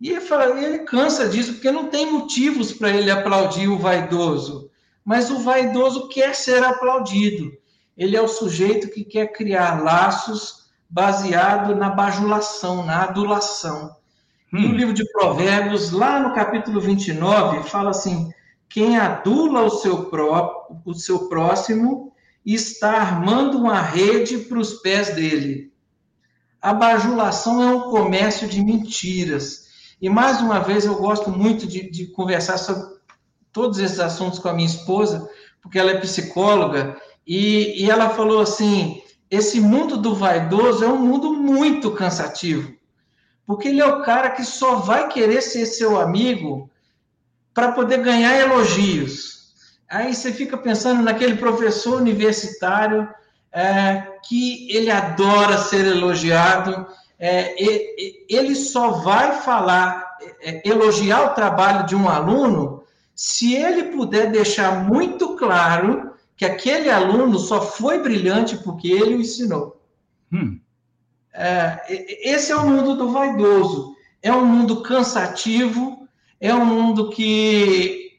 [0.00, 4.70] E ele, fala, ele cansa disso, porque não tem motivos para ele aplaudir o vaidoso.
[5.04, 7.52] Mas o vaidoso quer ser aplaudido.
[7.96, 13.94] Ele é o sujeito que quer criar laços baseado na bajulação, na adulação.
[14.52, 14.68] Hum.
[14.68, 18.30] No livro de Provérbios, lá no capítulo 29, fala assim:
[18.68, 22.12] quem adula o seu, pró, o seu próximo
[22.44, 25.72] está armando uma rede para os pés dele.
[26.60, 29.68] A bajulação é um comércio de mentiras.
[30.00, 32.98] E mais uma vez eu gosto muito de, de conversar sobre
[33.52, 35.28] todos esses assuntos com a minha esposa,
[35.60, 40.98] porque ela é psicóloga, e, e ela falou assim: esse mundo do vaidoso é um
[40.98, 42.74] mundo muito cansativo,
[43.50, 46.70] porque ele é o cara que só vai querer ser seu amigo
[47.52, 49.50] para poder ganhar elogios.
[49.90, 53.08] Aí você fica pensando naquele professor universitário
[53.50, 56.86] é, que ele adora ser elogiado,
[57.18, 57.56] é,
[58.28, 62.84] ele só vai falar, é, elogiar o trabalho de um aluno
[63.16, 69.20] se ele puder deixar muito claro que aquele aluno só foi brilhante porque ele o
[69.20, 69.82] ensinou.
[70.32, 70.59] Hum.
[71.42, 71.80] É,
[72.28, 73.96] esse é o mundo do vaidoso.
[74.22, 76.06] É um mundo cansativo,
[76.38, 78.18] é um mundo que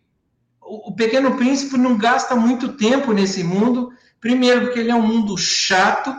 [0.59, 3.91] o Pequeno Príncipe não gasta muito tempo nesse mundo.
[4.19, 6.11] Primeiro, porque ele é um mundo chato,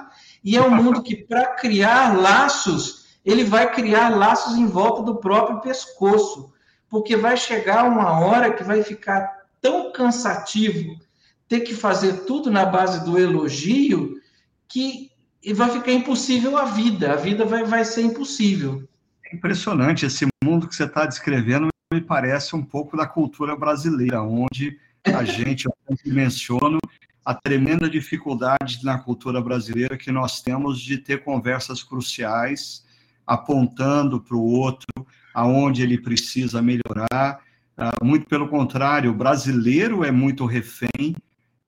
[0.44, 5.16] e é um mundo que, para criar laços, ele vai criar laços em volta do
[5.16, 6.52] próprio pescoço,
[6.88, 10.96] porque vai chegar uma hora que vai ficar tão cansativo
[11.48, 14.20] ter que fazer tudo na base do elogio
[14.68, 15.12] que
[15.52, 17.12] vai ficar impossível a vida.
[17.12, 18.87] A vida vai, vai ser impossível.
[19.24, 20.07] É impressionante.
[20.07, 25.24] Esse mundo que você está descrevendo me parece um pouco da cultura brasileira, onde a
[25.24, 25.74] gente, eu
[26.07, 26.78] menciono,
[27.24, 32.85] a tremenda dificuldade na cultura brasileira que nós temos de ter conversas cruciais,
[33.26, 37.40] apontando para o outro aonde ele precisa melhorar.
[37.76, 41.14] Uh, muito pelo contrário, o brasileiro é muito refém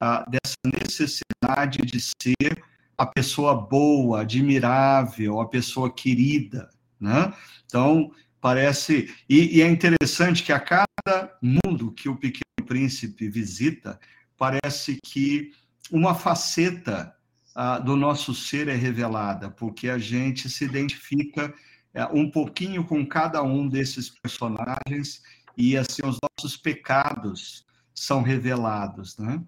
[0.02, 2.62] uh, dessa necessidade de ser
[2.96, 7.32] a pessoa boa, admirável, a pessoa querida, né?
[7.66, 9.12] Então, parece...
[9.28, 13.98] E, e é interessante que a cada mundo que o Pequeno Príncipe visita,
[14.36, 15.52] parece que
[15.90, 17.14] uma faceta
[17.54, 21.54] ah, do nosso ser é revelada, porque a gente se identifica
[21.92, 25.22] é, um pouquinho com cada um desses personagens
[25.56, 29.40] e assim os nossos pecados são revelados, né?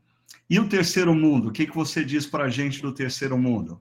[0.48, 1.48] E o terceiro mundo?
[1.48, 3.80] O que, que você diz para a gente do terceiro mundo?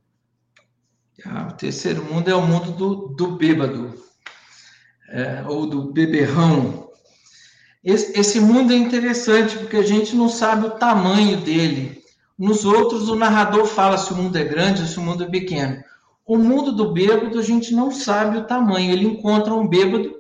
[1.25, 3.93] Ah, o terceiro mundo é o mundo do, do bêbado,
[5.09, 6.85] é, ou do beberrão,
[7.85, 12.03] esse, esse mundo é interessante porque a gente não sabe o tamanho dele.
[12.37, 15.29] Nos outros, o narrador fala se o mundo é grande ou se o mundo é
[15.29, 15.83] pequeno.
[16.25, 18.91] O mundo do bêbado, a gente não sabe o tamanho.
[18.91, 20.15] Ele encontra um bêbado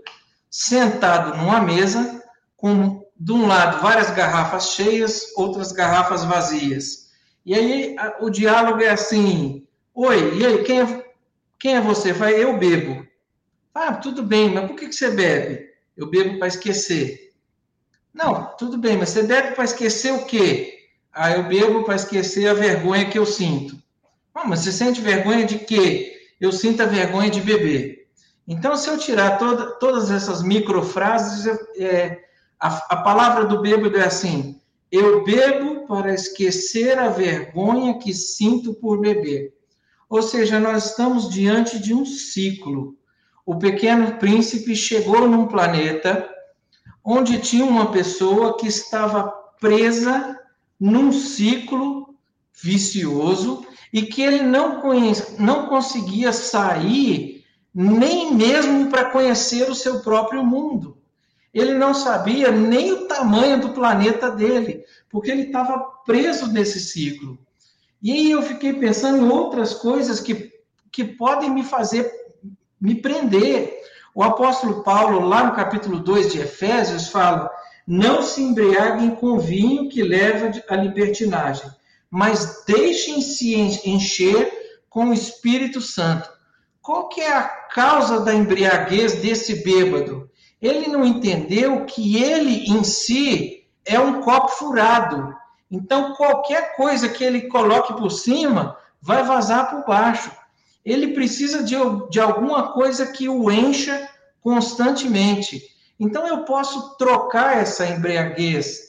[0.47, 2.21] sentado numa mesa,
[2.55, 7.11] com, de um lado, várias garrafas cheias, outras garrafas vazias.
[7.45, 11.05] E aí a, o diálogo é assim: Oi, e aí, quem é,
[11.57, 12.11] quem é você?
[12.11, 13.05] Vai, eu bebo.
[13.73, 15.69] Ah, tudo bem, mas por que, que você bebe?
[15.95, 17.33] Eu bebo para esquecer.
[18.13, 20.79] Não, tudo bem, mas você bebe para esquecer o quê?
[21.11, 23.77] Ah, eu bebo para esquecer a vergonha que eu sinto.
[24.33, 26.13] Ah, mas você sente vergonha de quê?
[26.39, 28.07] Eu sinto a vergonha de beber.
[28.47, 31.47] Então, se eu tirar toda, todas essas microfrases,
[31.77, 32.19] é,
[32.65, 34.59] a, a palavra do bêbado é assim:
[34.91, 39.53] eu bebo para esquecer a vergonha que sinto por beber.
[40.09, 42.95] Ou seja, nós estamos diante de um ciclo.
[43.45, 46.27] O pequeno príncipe chegou num planeta
[47.03, 50.39] onde tinha uma pessoa que estava presa
[50.79, 52.15] num ciclo
[52.63, 54.81] vicioso e que ele não,
[55.37, 60.94] não conseguia sair nem mesmo para conhecer o seu próprio mundo.
[61.55, 67.39] Ele não sabia nem o tamanho do planeta dele, porque ele estava preso nesse ciclo.
[68.03, 70.51] E aí eu fiquei pensando em outras coisas que,
[70.91, 72.11] que podem me fazer
[72.79, 73.73] me prender.
[74.13, 77.49] O apóstolo Paulo, lá no capítulo 2 de Efésios, fala:
[77.87, 81.71] Não se embriaguem com vinho que leva à libertinagem,
[82.11, 83.55] mas deixem-se
[83.89, 84.51] encher
[84.89, 86.29] com o Espírito Santo.
[86.81, 90.24] Qual que é a causa da embriaguez desse bêbado?
[90.61, 95.35] Ele não entendeu que ele em si é um copo furado.
[95.69, 100.31] Então, qualquer coisa que ele coloque por cima vai vazar por baixo
[100.85, 101.75] ele precisa de,
[102.11, 104.07] de alguma coisa que o encha
[104.39, 105.63] constantemente.
[105.99, 108.81] Então, eu posso trocar essa embriaguez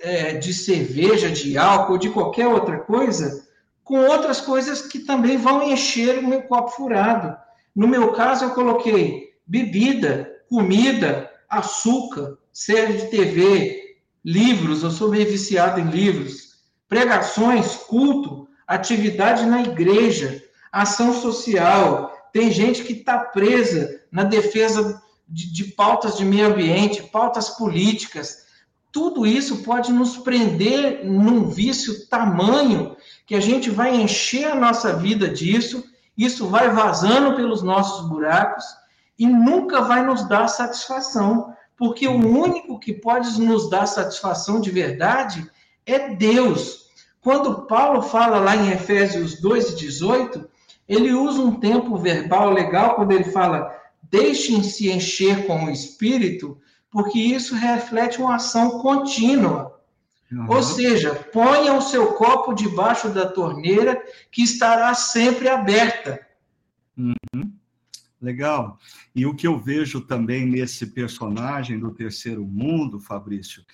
[0.00, 3.46] é, de cerveja, de álcool, de qualquer outra coisa,
[3.84, 7.36] com outras coisas que também vão encher o meu copo furado.
[7.76, 15.26] No meu caso, eu coloquei bebida, comida, açúcar, série de TV, livros, eu sou meio
[15.26, 22.12] viciado em livros, pregações, culto, atividade na igreja, ação social.
[22.34, 28.42] Tem gente que está presa na defesa de, de, pautas de meio ambiente, pautas políticas.
[28.92, 32.94] tudo isso pode nos prender num vício tamanho
[33.26, 35.82] que a gente vai encher a nossa vida disso,
[36.14, 38.81] isso vai vazando pelos nossos buracos
[39.18, 44.70] e nunca vai nos dar satisfação, porque o único que pode nos dar satisfação de
[44.70, 45.50] verdade
[45.86, 46.86] é Deus.
[47.20, 50.44] Quando Paulo fala lá em Efésios 2,18,
[50.88, 56.58] ele usa um tempo verbal legal quando ele fala: deixem-se encher com o Espírito,
[56.90, 59.80] porque isso reflete uma ação contínua.
[60.30, 60.46] Uhum.
[60.48, 66.20] Ou seja, ponha o seu copo debaixo da torneira que estará sempre aberta.
[66.96, 67.52] Uhum.
[68.22, 68.78] Legal.
[69.12, 73.64] E o que eu vejo também nesse personagem do terceiro mundo, Fabrício,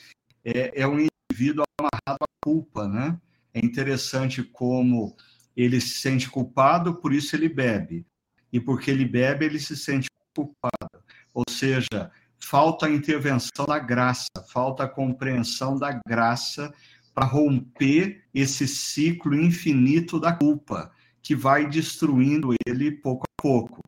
[0.43, 3.21] é, é um indivíduo amarrado à culpa, né?
[3.53, 5.15] É interessante como
[5.55, 8.07] ele se sente culpado, por isso ele bebe.
[8.51, 11.05] E porque ele bebe, ele se sente culpado.
[11.35, 16.73] Ou seja, falta a intervenção da graça, falta a compreensão da graça
[17.15, 20.91] para romper esse ciclo infinito da culpa,
[21.21, 23.88] que vai destruindo ele pouco a pouco.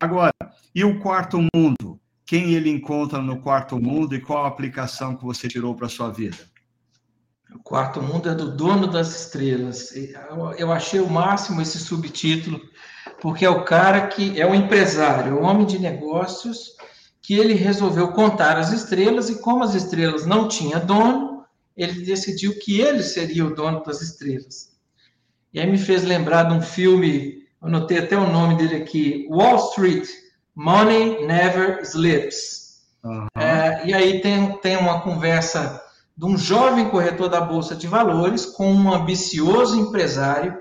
[0.00, 0.32] Agora,
[0.74, 2.00] e o quarto mundo?
[2.24, 5.90] Quem ele encontra no quarto mundo e qual a aplicação que você tirou para a
[5.90, 6.38] sua vida?
[7.54, 9.92] O quarto mundo é do dono das estrelas.
[10.56, 12.60] Eu achei o máximo esse subtítulo,
[13.20, 16.76] porque é o cara que é o empresário, o homem de negócios
[17.20, 21.44] que ele resolveu contar as estrelas e como as estrelas não tinha dono,
[21.76, 24.70] ele decidiu que ele seria o dono das estrelas.
[25.52, 29.56] E aí me fez lembrar de um filme, anotei até o nome dele aqui, Wall
[29.70, 30.08] Street,
[30.54, 32.82] Money Never Sleeps.
[33.02, 33.26] Uhum.
[33.36, 35.82] É, e aí tem, tem uma conversa
[36.16, 40.58] de um jovem corretor da Bolsa de Valores com um ambicioso empresário,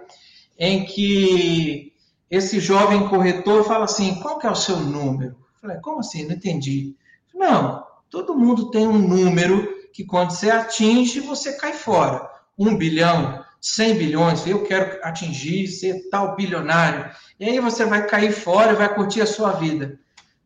[0.57, 1.93] em que
[2.29, 5.35] esse jovem corretor fala assim, qual que é o seu número?
[5.61, 6.25] Falei, como assim?
[6.25, 6.95] Não entendi.
[7.33, 12.29] Não, todo mundo tem um número que quando você atinge, você cai fora.
[12.57, 17.11] Um bilhão, cem bilhões, eu quero atingir, ser tal bilionário.
[17.39, 19.99] E aí você vai cair fora e vai curtir a sua vida.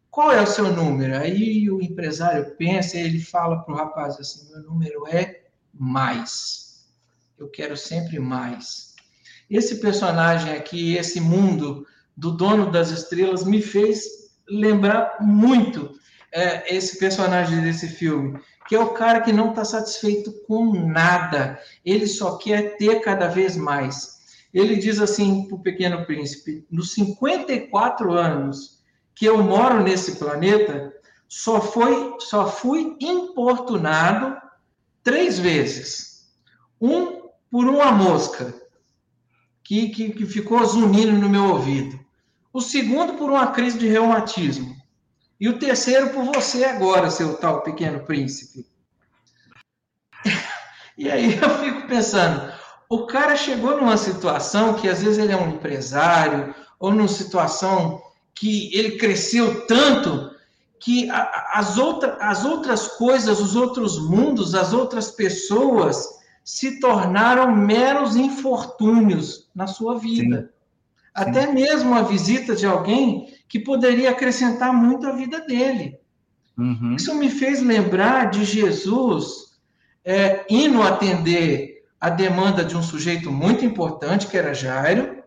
[0.10, 1.18] Qual é o seu número?
[1.18, 5.44] Aí o empresário pensa e ele fala para o rapaz assim: meu número é
[5.74, 6.86] mais.
[7.38, 8.94] Eu quero sempre mais.
[9.50, 11.86] Esse personagem aqui, esse mundo
[12.16, 15.98] do dono das estrelas, me fez lembrar muito
[16.32, 18.40] é, esse personagem desse filme,
[18.74, 23.28] que é o cara que não está satisfeito com nada, ele só quer ter cada
[23.28, 24.18] vez mais.
[24.52, 28.82] Ele diz assim para o Pequeno Príncipe: nos 54 anos
[29.14, 30.92] que eu moro nesse planeta,
[31.28, 34.36] só, foi, só fui importunado
[35.04, 36.34] três vezes.
[36.82, 38.56] Um por uma mosca
[39.64, 42.00] que, que, que ficou zunindo no meu ouvido
[42.52, 44.76] o segundo por uma crise de reumatismo,
[45.40, 48.66] e o terceiro por você agora, seu tal pequeno príncipe.
[50.96, 52.54] E aí eu fico pensando,
[52.88, 58.00] o cara chegou numa situação que às vezes ele é um empresário, ou numa situação
[58.36, 60.32] que ele cresceu tanto
[60.80, 66.08] que as, outra, as outras coisas, os outros mundos, as outras pessoas
[66.44, 70.42] se tornaram meros infortúnios na sua vida.
[70.42, 70.50] Sim.
[71.14, 76.00] Até mesmo a visita de alguém que poderia acrescentar muito à vida dele.
[76.58, 76.96] Uhum.
[76.96, 79.54] Isso me fez lembrar de Jesus
[80.04, 85.24] é, indo atender a demanda de um sujeito muito importante, que era Jairo.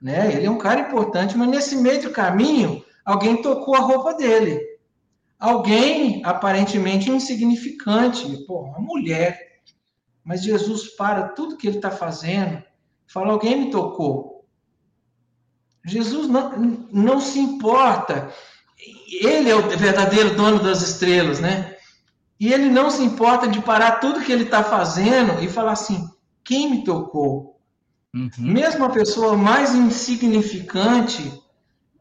[0.00, 0.34] Né?
[0.34, 4.60] Ele é um cara importante, mas nesse meio do caminho, alguém tocou a roupa dele.
[5.38, 9.60] Alguém aparentemente insignificante, pô, uma mulher.
[10.22, 12.62] Mas Jesus para tudo que ele está fazendo,
[13.06, 14.33] fala: alguém me tocou.
[15.84, 18.32] Jesus não, não se importa.
[19.22, 21.76] Ele é o verdadeiro dono das estrelas, né?
[22.40, 26.08] E ele não se importa de parar tudo que ele está fazendo e falar assim:
[26.42, 27.60] quem me tocou?
[28.14, 28.30] Uhum.
[28.38, 31.32] Mesmo a pessoa mais insignificante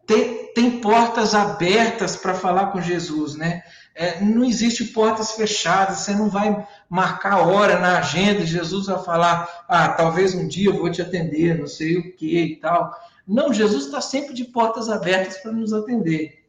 [0.05, 3.63] tem, tem portas abertas para falar com Jesus, né?
[3.95, 9.03] É, não existe portas fechadas, você não vai marcar hora na agenda e Jesus vai
[9.03, 12.91] falar, ah, talvez um dia eu vou te atender, não sei o que e tal.
[13.28, 16.45] Não, Jesus está sempre de portas abertas para nos atender.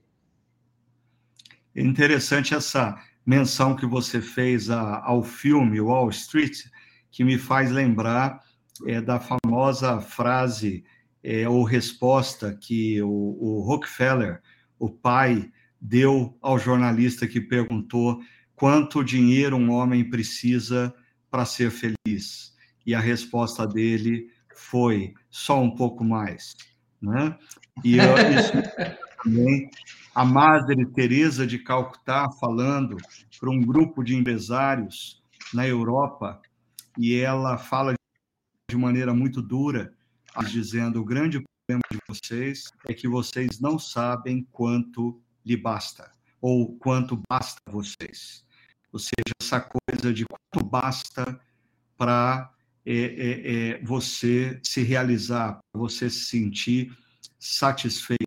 [1.74, 6.64] Interessante essa menção que você fez ao filme Wall Street,
[7.10, 8.40] que me faz lembrar
[8.86, 10.84] é, da famosa frase
[11.22, 14.42] é, ou resposta que o, o Rockefeller,
[14.78, 15.50] o pai,
[15.80, 18.20] deu ao jornalista que perguntou
[18.54, 20.94] quanto dinheiro um homem precisa
[21.30, 22.54] para ser feliz.
[22.86, 26.56] E a resposta dele foi só um pouco mais.
[27.00, 27.36] Né?
[27.82, 28.04] E eu,
[28.38, 28.52] isso
[29.22, 29.70] também
[30.14, 32.96] a Madre Teresa de Calcutá falando
[33.40, 35.20] para um grupo de empresários
[35.52, 36.40] na Europa
[36.96, 37.94] e ela fala
[38.70, 39.92] de maneira muito dura,
[40.48, 46.76] dizendo o grande problema de vocês é que vocês não sabem quanto lhe basta ou
[46.76, 48.44] quanto basta a vocês.
[48.92, 51.40] Ou seja, essa coisa de quanto basta
[51.96, 52.53] para
[52.86, 56.96] é, é, é, você se realizar, você se sentir
[57.38, 58.18] satisfeito.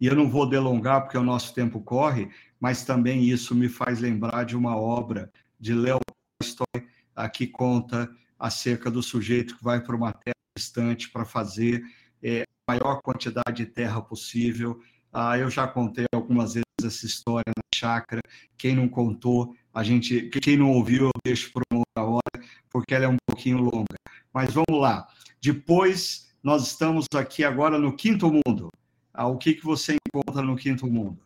[0.00, 2.28] E eu não vou delongar porque o nosso tempo corre,
[2.60, 5.98] mas também isso me faz lembrar de uma obra de Léo
[6.40, 6.86] Tolstói,
[7.32, 11.82] que conta acerca do sujeito que vai para uma terra distante para fazer
[12.22, 14.80] é, a maior quantidade de terra possível.
[15.12, 18.20] Ah, eu já contei algumas vezes essa história na chácara.
[18.56, 22.94] Quem não contou, a gente, quem não ouviu, eu deixo para uma outra hora, porque
[22.94, 23.94] ela é um pouquinho longa.
[24.32, 25.06] Mas vamos lá.
[25.40, 28.70] Depois, nós estamos aqui agora no quinto mundo.
[29.12, 31.18] Ah, o que, que você encontra no quinto mundo?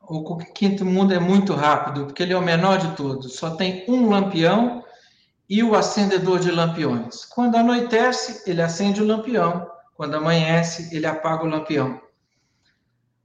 [0.00, 3.36] O quinto mundo é muito rápido, porque ele é o menor de todos.
[3.36, 4.84] Só tem um lampião
[5.48, 7.24] e o acendedor de lampiões.
[7.24, 9.68] Quando anoitece, ele acende o lampião.
[9.94, 12.00] Quando amanhece, ele apaga o lampião.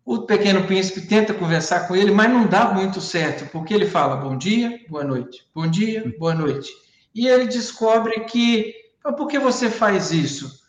[0.06, 4.16] O pequeno príncipe tenta conversar com ele, mas não dá muito certo, porque ele fala
[4.16, 6.72] bom dia, boa noite, bom dia, boa noite.
[7.14, 8.72] E ele descobre que,
[9.18, 10.64] por que você faz isso?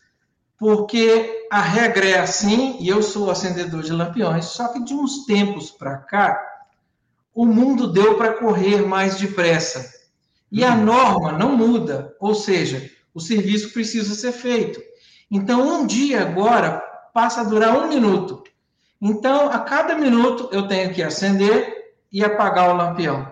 [0.57, 5.27] Porque a regra é assim, e eu sou acendedor de lampiões, só que de uns
[5.27, 6.43] tempos para cá,
[7.31, 9.87] o mundo deu para correr mais depressa.
[10.51, 10.85] E a uhum.
[10.85, 14.81] norma não muda, ou seja, o serviço precisa ser feito.
[15.29, 16.79] Então, um dia agora
[17.13, 18.43] passa a durar um minuto.
[19.01, 23.31] Então, a cada minuto eu tenho que acender e apagar o lampião.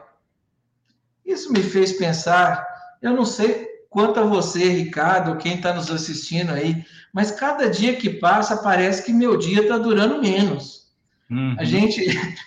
[1.26, 2.66] Isso me fez pensar,
[3.02, 7.96] eu não sei quanto a você, Ricardo, quem está nos assistindo aí, mas cada dia
[7.96, 10.86] que passa parece que meu dia está durando menos.
[11.32, 11.56] Uhum.
[11.58, 12.06] A, gente,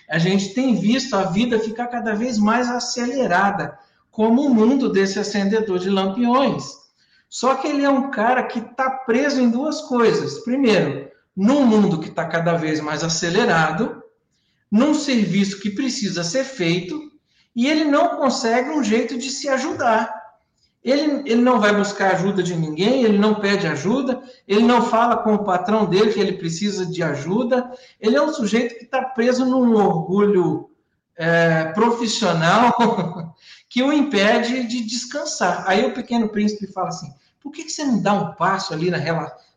[0.09, 3.77] a gente tem visto a vida ficar cada vez mais acelerada,
[4.11, 6.79] como o mundo desse acendedor de lampiões.
[7.27, 10.39] Só que ele é um cara que está preso em duas coisas.
[10.43, 14.03] Primeiro, num mundo que está cada vez mais acelerado,
[14.71, 17.09] num serviço que precisa ser feito,
[17.55, 20.13] e ele não consegue um jeito de se ajudar.
[20.83, 25.17] Ele, ele não vai buscar ajuda de ninguém, ele não pede ajuda, ele não fala
[25.17, 27.69] com o patrão dele que ele precisa de ajuda.
[27.99, 30.69] Ele é um sujeito que está preso num orgulho
[31.17, 32.73] é, profissional
[33.67, 35.65] que o impede de descansar.
[35.67, 38.89] Aí o pequeno príncipe fala assim: por que, que você não dá um passo ali
[38.89, 38.97] na,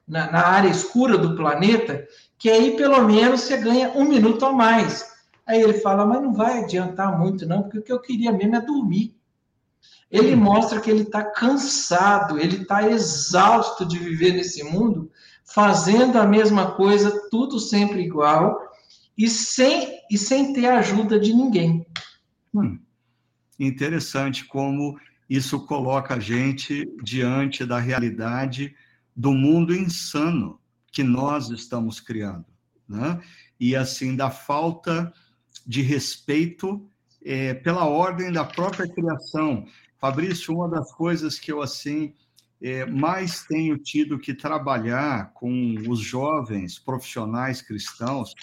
[0.06, 2.06] na, na área escura do planeta,
[2.38, 5.10] que aí pelo menos você ganha um minuto a mais?
[5.46, 8.56] Aí ele fala: mas não vai adiantar muito, não, porque o que eu queria mesmo
[8.56, 9.16] é dormir.
[10.10, 15.10] Ele mostra que ele está cansado, ele está exausto de viver nesse mundo,
[15.42, 18.60] fazendo a mesma coisa, tudo sempre igual,
[19.16, 21.86] e sem, e sem ter ajuda de ninguém.
[22.54, 22.78] Hum.
[23.58, 24.98] Interessante como
[25.28, 28.74] isso coloca a gente diante da realidade
[29.14, 30.60] do mundo insano
[30.90, 32.46] que nós estamos criando,
[32.88, 33.20] né?
[33.58, 35.12] E assim da falta
[35.66, 36.86] de respeito
[37.24, 39.66] é, pela ordem da própria criação.
[39.98, 42.14] Fabrício, uma das coisas que eu assim
[42.60, 48.34] é, mais tenho tido que trabalhar com os jovens profissionais cristãos,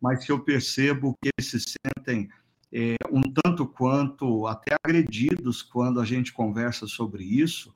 [0.00, 2.28] mas que eu percebo que eles se sentem
[2.72, 7.74] é, um tanto quanto até agredidos quando a gente conversa sobre isso,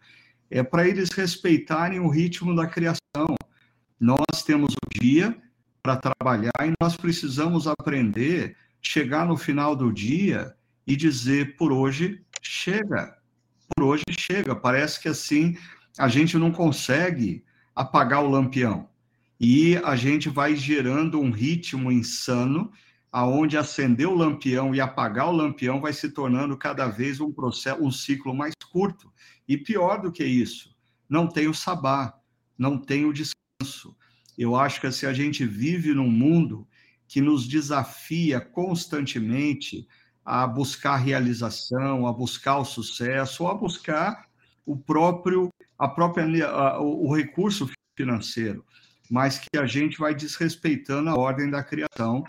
[0.52, 3.34] é para eles respeitarem o ritmo da criação.
[3.98, 5.34] Nós temos o dia
[5.82, 10.54] para trabalhar e nós precisamos aprender, chegar no final do dia
[10.86, 13.16] e dizer por hoje chega,
[13.74, 14.54] por hoje chega.
[14.54, 15.56] Parece que assim
[15.98, 17.42] a gente não consegue
[17.74, 18.88] apagar o lampião
[19.40, 22.70] e a gente vai gerando um ritmo insano
[23.10, 27.82] aonde acender o lampião e apagar o lampião vai se tornando cada vez um processo,
[27.82, 29.12] um ciclo mais curto.
[29.52, 30.74] E pior do que isso,
[31.06, 32.18] não tem o sabá,
[32.56, 33.94] não tem o descanso.
[34.38, 36.66] Eu acho que se a gente vive num mundo
[37.06, 39.86] que nos desafia constantemente
[40.24, 44.26] a buscar realização, a buscar o sucesso, ou a buscar
[44.64, 46.26] o próprio, a própria,
[46.80, 48.64] o recurso financeiro,
[49.10, 52.24] mas que a gente vai desrespeitando a ordem da criação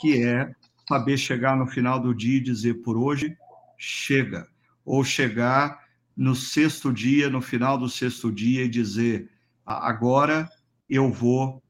[0.00, 0.54] que é
[0.88, 3.36] saber chegar no final do dia e dizer por hoje
[3.76, 4.46] chega,
[4.84, 5.87] ou chegar
[6.18, 9.30] no sexto dia, no final do sexto dia e dizer
[9.64, 10.50] agora
[10.90, 11.62] eu vou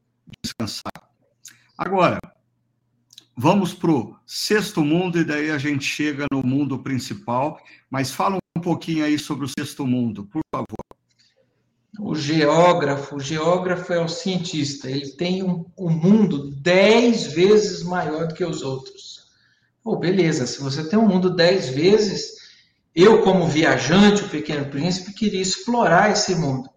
[0.43, 0.91] descansar.
[1.77, 2.19] Agora,
[3.37, 8.39] vamos para o sexto mundo e daí a gente chega no mundo principal, mas fala
[8.57, 10.65] um pouquinho aí sobre o sexto mundo, por favor.
[11.99, 18.27] O, geógrafo, o geógrafo é o cientista, ele tem um, um mundo dez vezes maior
[18.27, 19.27] do que os outros.
[19.83, 22.38] Pô, beleza, se você tem um mundo dez vezes,
[22.95, 26.69] eu, como viajante, o pequeno príncipe, queria explorar esse mundo.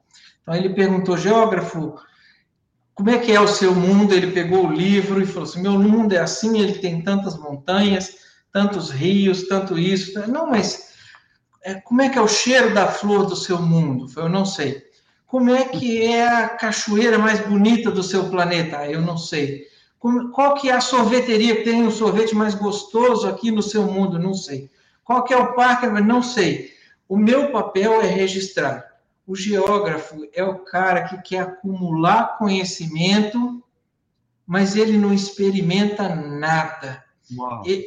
[0.43, 1.95] Então ele perguntou, geógrafo,
[2.95, 4.13] como é que é o seu mundo?
[4.13, 8.17] Ele pegou o livro e falou assim: meu mundo é assim, ele tem tantas montanhas,
[8.53, 10.19] tantos rios, tanto isso.
[10.29, 10.93] Não, mas
[11.65, 14.07] é, como é que é o cheiro da flor do seu mundo?
[14.17, 14.83] Eu não sei.
[15.27, 18.87] Como é que é a cachoeira mais bonita do seu planeta?
[18.87, 19.67] Eu não sei.
[20.35, 24.19] Qual que é a sorveteria que tem o sorvete mais gostoso aqui no seu mundo?
[24.19, 24.69] Não sei.
[25.05, 25.87] Qual que é o parque?
[25.87, 26.73] Não sei.
[27.09, 28.93] O meu papel é registrar.
[29.27, 33.63] O geógrafo é o cara que quer acumular conhecimento,
[34.47, 37.05] mas ele não experimenta nada.
[37.65, 37.87] Ele,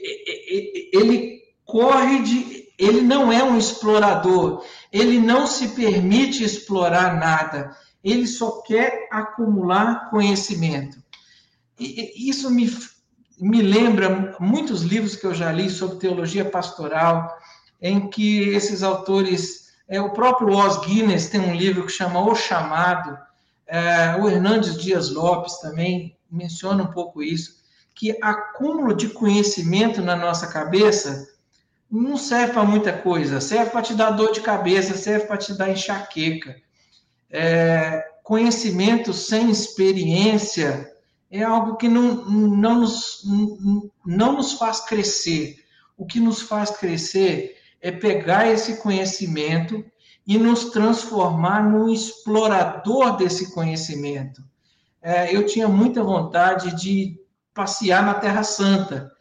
[0.94, 2.66] ele corre de.
[2.78, 10.10] Ele não é um explorador, ele não se permite explorar nada, ele só quer acumular
[10.10, 11.02] conhecimento.
[11.80, 12.70] E, isso me,
[13.40, 17.38] me lembra muitos livros que eu já li sobre teologia pastoral,
[17.82, 22.36] em que esses autores é, o próprio Os Guinness tem um livro que chama O
[22.36, 23.18] Chamado.
[23.68, 27.64] É, o Hernandes Dias Lopes também menciona um pouco isso,
[27.94, 31.28] que acúmulo de conhecimento na nossa cabeça
[31.90, 35.54] não serve para muita coisa, serve para te dar dor de cabeça, serve para te
[35.54, 36.56] dar enxaqueca.
[37.30, 40.92] É, conhecimento sem experiência
[41.36, 43.24] é algo que não, não, nos,
[44.06, 45.58] não nos faz crescer.
[45.98, 49.84] O que nos faz crescer é pegar esse conhecimento
[50.26, 54.44] e nos transformar num explorador desse conhecimento.
[55.02, 57.20] É, eu tinha muita vontade de
[57.54, 59.12] passear na Terra Santa,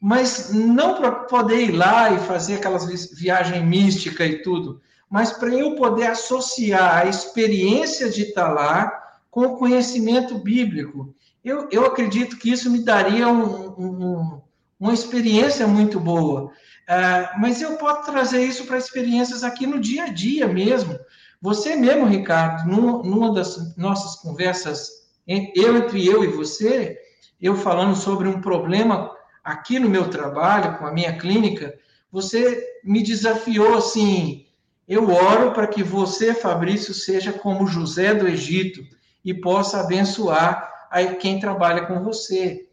[0.00, 5.52] mas não para poder ir lá e fazer aquelas viagem mística e tudo, mas para
[5.52, 8.92] eu poder associar a experiência de estar lá
[9.30, 11.14] com o conhecimento bíblico.
[11.44, 14.42] Eu, eu acredito que isso me daria um, um,
[14.80, 16.44] uma experiência muito boa.
[16.44, 20.98] Uh, mas eu posso trazer isso para experiências aqui no dia a dia mesmo.
[21.42, 24.88] Você mesmo, Ricardo, numa, numa das nossas conversas,
[25.26, 26.98] eu entre eu e você,
[27.40, 29.10] eu falando sobre um problema
[29.42, 31.74] aqui no meu trabalho, com a minha clínica,
[32.10, 34.46] você me desafiou assim:
[34.88, 38.80] eu oro para que você, Fabrício, seja como José do Egito
[39.22, 42.66] e possa abençoar a quem trabalha com você.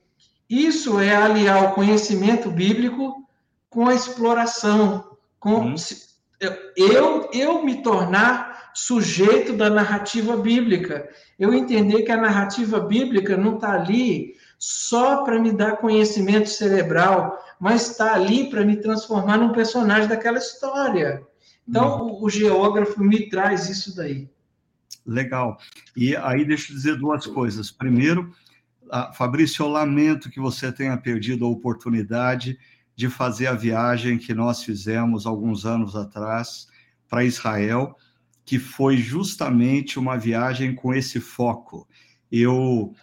[0.49, 3.27] Isso é aliar o conhecimento bíblico
[3.69, 5.75] com a exploração, com hum.
[6.75, 11.09] eu, eu me tornar sujeito da narrativa bíblica.
[11.39, 17.41] Eu entender que a narrativa bíblica não está ali só para me dar conhecimento cerebral,
[17.59, 21.23] mas está ali para me transformar num personagem daquela história.
[21.67, 22.11] Então, hum.
[22.11, 24.29] o, o geógrafo me traz isso daí.
[25.05, 25.57] Legal.
[25.95, 27.71] E aí deixa eu dizer duas coisas.
[27.71, 28.31] Primeiro,
[29.13, 32.57] Fabrício, eu lamento que você tenha perdido a oportunidade
[32.95, 36.67] de fazer a viagem que nós fizemos alguns anos atrás
[37.09, 37.95] para Israel,
[38.45, 41.87] que foi justamente uma viagem com esse foco.
[42.31, 42.93] Eu,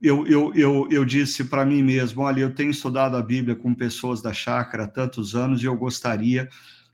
[0.00, 3.74] eu, eu, eu, eu disse para mim mesmo: olha, eu tenho estudado a Bíblia com
[3.74, 6.48] pessoas da chácara há tantos anos e eu gostaria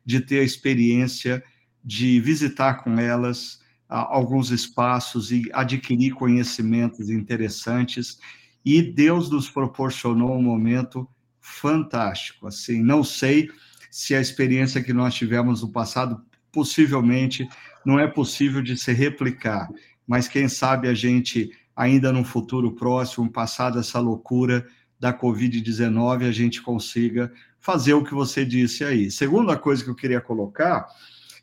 [0.05, 1.45] de ter a experiência
[1.85, 8.19] de visitar com elas alguns espaços e adquirir conhecimentos interessantes.
[8.65, 11.09] E Deus nos proporcionou um momento
[11.41, 12.47] fantástico.
[12.47, 13.49] Assim, não sei
[13.91, 16.21] se a experiência que nós tivemos no passado
[16.51, 17.49] possivelmente
[17.85, 19.69] não é possível de se replicar,
[20.07, 24.67] mas quem sabe a gente ainda no futuro próximo, passada essa loucura
[24.99, 29.11] da Covid-19, a gente consiga fazer o que você disse aí.
[29.11, 30.87] Segunda coisa que eu queria colocar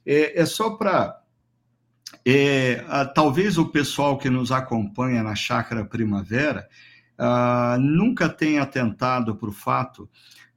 [0.05, 1.20] é, é só para
[2.25, 2.83] é,
[3.15, 6.67] talvez o pessoal que nos acompanha na Chácara Primavera
[7.19, 10.09] uh, nunca tem atentado para o fato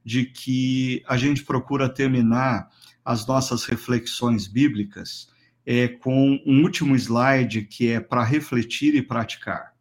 [0.03, 2.69] de que a gente procura terminar
[3.03, 5.29] as nossas reflexões bíblicas
[5.65, 9.73] é, com um último slide que é para refletir e praticar.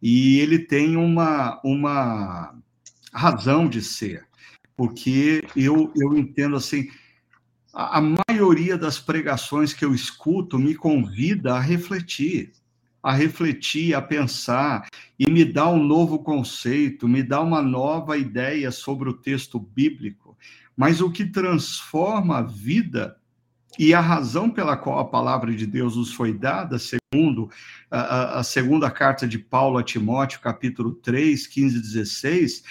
[0.00, 2.54] E ele tem uma, uma
[3.12, 4.26] razão de ser,
[4.74, 6.88] porque eu, eu entendo assim,
[7.72, 12.52] a, a maioria das pregações que eu escuto me convida a refletir
[13.02, 14.86] a refletir, a pensar
[15.18, 20.36] e me dá um novo conceito, me dá uma nova ideia sobre o texto bíblico.
[20.76, 23.16] Mas o que transforma a vida
[23.78, 27.50] e a razão pela qual a palavra de Deus nos foi dada, segundo
[27.90, 32.64] a, a segunda carta de Paulo a Timóteo, capítulo 3, 15 e 16,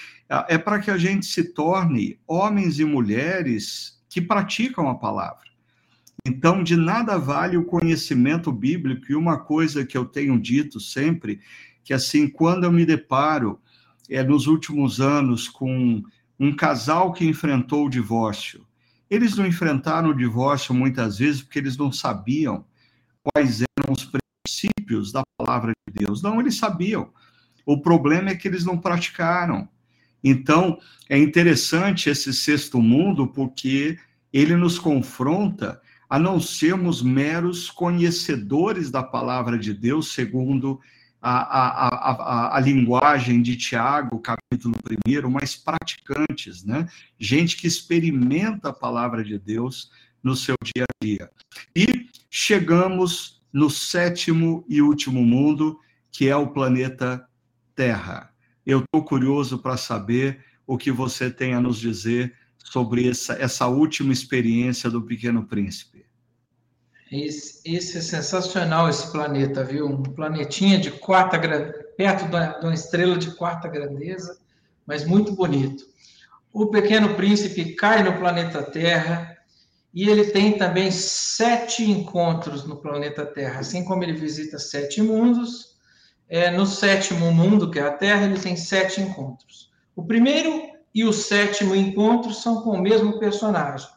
[0.48, 5.48] é para que a gente se torne homens e mulheres que praticam a palavra.
[6.28, 11.40] Então, de nada vale o conhecimento bíblico, e uma coisa que eu tenho dito sempre,
[11.84, 13.60] que assim, quando eu me deparo
[14.10, 16.04] é, nos últimos anos com
[16.40, 18.66] um casal que enfrentou o divórcio,
[19.10, 22.66] eles não enfrentaram o divórcio muitas vezes porque eles não sabiam
[23.24, 26.22] quais eram os princípios da palavra de Deus.
[26.22, 27.12] Não, eles sabiam.
[27.66, 29.68] O problema é que eles não praticaram.
[30.24, 33.98] Então, é interessante esse sexto mundo porque
[34.32, 40.80] ele nos confronta a não sermos meros conhecedores da palavra de Deus, segundo
[41.22, 44.76] a, a, a, a, linguagem de Tiago, capítulo
[45.08, 46.88] 1, mas praticantes, né?
[47.20, 49.92] Gente que experimenta a palavra de Deus
[50.24, 51.30] no seu dia a dia.
[51.76, 55.80] E chegamos no sétimo e último mundo,
[56.12, 57.28] que é o planeta
[57.76, 58.32] Terra.
[58.70, 63.66] Eu estou curioso para saber o que você tem a nos dizer sobre essa, essa
[63.66, 66.06] última experiência do Pequeno Príncipe.
[67.12, 69.88] Esse, esse, é sensacional, esse planeta, viu?
[69.88, 71.40] Um planetinha de quarta
[71.98, 74.38] perto de uma estrela de quarta grandeza,
[74.86, 75.84] mas muito bonito.
[76.54, 79.36] O Pequeno Príncipe cai no planeta Terra
[79.92, 83.62] e ele tem também sete encontros no planeta Terra.
[83.62, 85.79] Assim como ele visita sete mundos,
[86.30, 89.72] é, no sétimo mundo, que é a Terra, ele tem sete encontros.
[89.96, 90.62] O primeiro
[90.94, 93.90] e o sétimo encontro são com o mesmo personagem,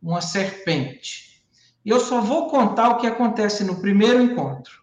[0.00, 1.42] uma serpente.
[1.84, 4.80] E eu só vou contar o que acontece no primeiro encontro.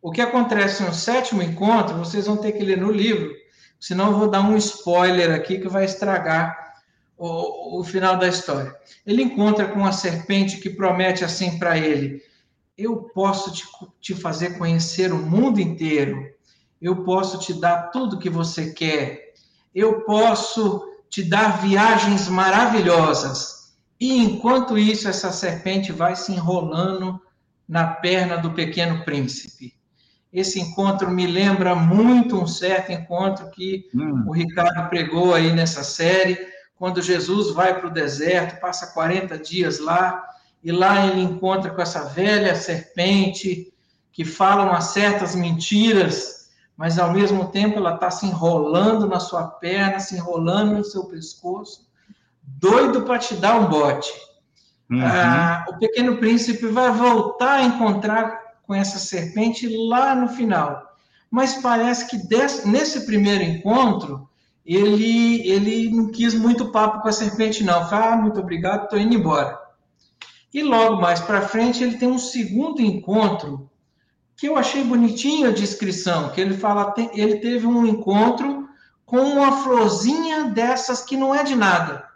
[0.00, 3.34] O que acontece no sétimo encontro, vocês vão ter que ler no livro,
[3.80, 6.74] senão eu vou dar um spoiler aqui que vai estragar
[7.18, 8.72] o, o final da história.
[9.04, 12.22] Ele encontra com uma serpente que promete assim para ele:
[12.78, 13.64] Eu posso te,
[14.00, 16.35] te fazer conhecer o mundo inteiro,
[16.80, 19.32] eu posso te dar tudo que você quer,
[19.74, 23.74] eu posso te dar viagens maravilhosas.
[23.98, 27.20] E enquanto isso, essa serpente vai se enrolando
[27.68, 29.74] na perna do pequeno príncipe.
[30.32, 34.24] Esse encontro me lembra muito um certo encontro que hum.
[34.26, 36.38] o Ricardo pregou aí nessa série,
[36.76, 40.22] quando Jesus vai para o deserto, passa 40 dias lá,
[40.62, 43.72] e lá ele encontra com essa velha serpente
[44.12, 46.35] que fala umas certas mentiras
[46.76, 51.04] mas ao mesmo tempo ela está se enrolando na sua perna, se enrolando no seu
[51.04, 51.86] pescoço,
[52.42, 54.12] doido para te dar um bote.
[54.90, 55.00] Uhum.
[55.02, 60.82] Ah, o pequeno príncipe vai voltar a encontrar com essa serpente lá no final.
[61.30, 64.28] Mas parece que desse, nesse primeiro encontro,
[64.64, 67.88] ele, ele não quis muito papo com a serpente, não.
[67.88, 69.58] Fala, ah, muito obrigado, estou indo embora.
[70.52, 73.68] E logo mais para frente, ele tem um segundo encontro
[74.36, 78.68] que eu achei bonitinho a descrição, que ele fala, ele teve um encontro
[79.04, 82.06] com uma florzinha dessas que não é de nada.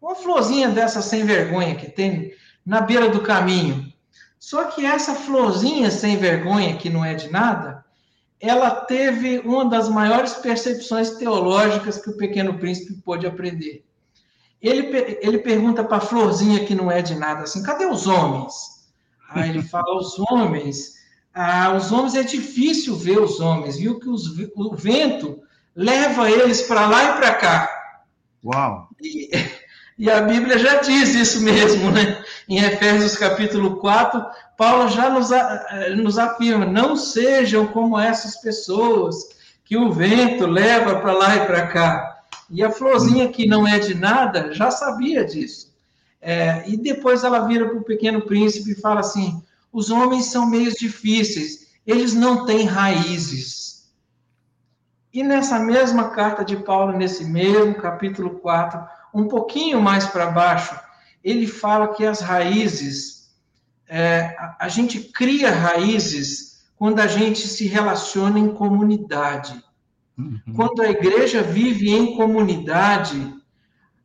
[0.00, 2.32] Uma florzinha dessas sem vergonha que tem
[2.64, 3.92] na beira do caminho.
[4.38, 7.84] Só que essa florzinha sem vergonha, que não é de nada,
[8.40, 13.84] ela teve uma das maiores percepções teológicas que o Pequeno Príncipe pôde aprender.
[14.62, 18.88] Ele, ele pergunta para a florzinha que não é de nada assim: cadê os homens?
[19.30, 20.97] Aí ele fala: os homens
[21.40, 24.26] ah, os homens é difícil ver os homens, viu que os,
[24.56, 25.40] o vento
[25.72, 27.68] leva eles para lá e para cá.
[28.44, 28.88] Uau!
[29.00, 29.30] E,
[29.96, 32.20] e, a Bíblia já diz isso mesmo, né?
[32.48, 34.20] Em Efésios capítulo 4,
[34.56, 35.30] Paulo já nos,
[36.02, 39.14] nos afirma: não sejam como essas pessoas
[39.64, 42.20] que o vento leva para lá e para cá.
[42.50, 45.72] E a florzinha que não é de nada já sabia disso.
[46.20, 49.40] É, e depois ela vira para o pequeno príncipe e fala assim:
[49.72, 53.88] os homens são meios difíceis, eles não têm raízes.
[55.12, 58.80] E nessa mesma carta de Paulo, nesse mesmo capítulo 4,
[59.14, 60.78] um pouquinho mais para baixo,
[61.24, 63.30] ele fala que as raízes,
[63.88, 69.62] é, a, gente cria raízes quando a gente se relaciona em comunidade.
[70.16, 70.40] Uhum.
[70.54, 73.34] Quando a igreja vive em comunidade,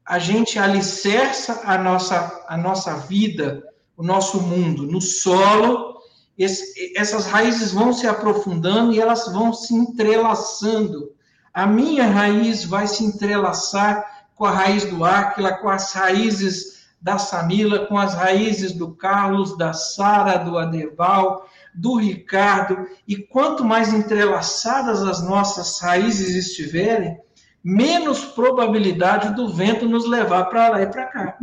[0.05, 3.63] a gente alicerça a nossa, a nossa vida
[3.95, 5.93] o nosso mundo no solo,
[6.37, 11.11] esse, essas raízes vão se aprofundando e elas vão se entrelaçando.
[11.53, 17.17] A minha raiz vai se entrelaçar com a raiz do Áquila, com as raízes da
[17.17, 23.93] Samila, com as raízes do Carlos, da Sara, do Adeval, do Ricardo, e quanto mais
[23.93, 27.19] entrelaçadas as nossas raízes estiverem,
[27.63, 31.37] menos probabilidade do vento nos levar para lá e para cá.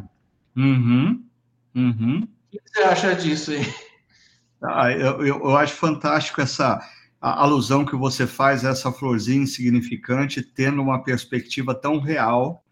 [0.57, 1.23] Uhum.
[1.75, 2.27] Uhum.
[2.53, 3.75] O que você acha disso aí?
[4.63, 6.81] Ah, eu, eu, eu, acho fantástico essa
[7.21, 12.63] alusão que você faz a essa florzinha insignificante, tendo uma perspectiva tão real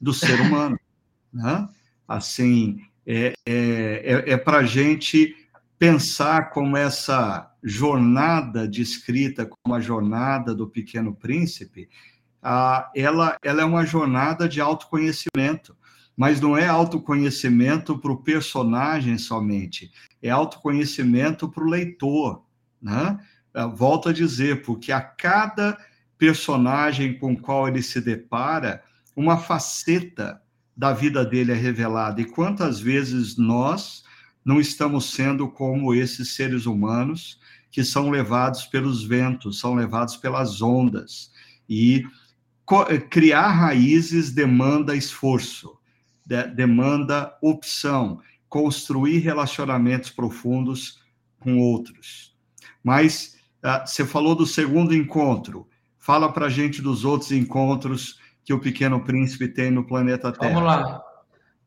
[0.00, 0.78] do ser humano.
[1.32, 1.68] né?
[2.06, 5.34] Assim, é, é, é, é para a gente
[5.78, 11.88] pensar como essa jornada descrita como a jornada do Pequeno Príncipe,
[12.42, 15.76] ah, ela, ela é uma jornada de autoconhecimento,
[16.18, 22.42] mas não é autoconhecimento para o personagem somente, é autoconhecimento para o leitor,
[22.82, 23.20] né?
[23.76, 25.78] Volto a dizer, porque a cada
[26.18, 28.82] personagem com qual ele se depara,
[29.14, 30.42] uma faceta
[30.76, 32.20] da vida dele é revelada.
[32.20, 34.02] E quantas vezes nós
[34.44, 37.38] não estamos sendo como esses seres humanos
[37.70, 41.30] que são levados pelos ventos, são levados pelas ondas.
[41.68, 42.04] E
[43.08, 45.77] criar raízes demanda esforço,
[46.54, 51.00] demanda opção, construir relacionamentos profundos
[51.40, 52.36] com outros.
[52.82, 55.66] Mas ah, você falou do segundo encontro.
[55.98, 60.54] Fala para gente dos outros encontros que o Pequeno Príncipe tem no planeta Terra.
[60.54, 61.02] Vamos lá.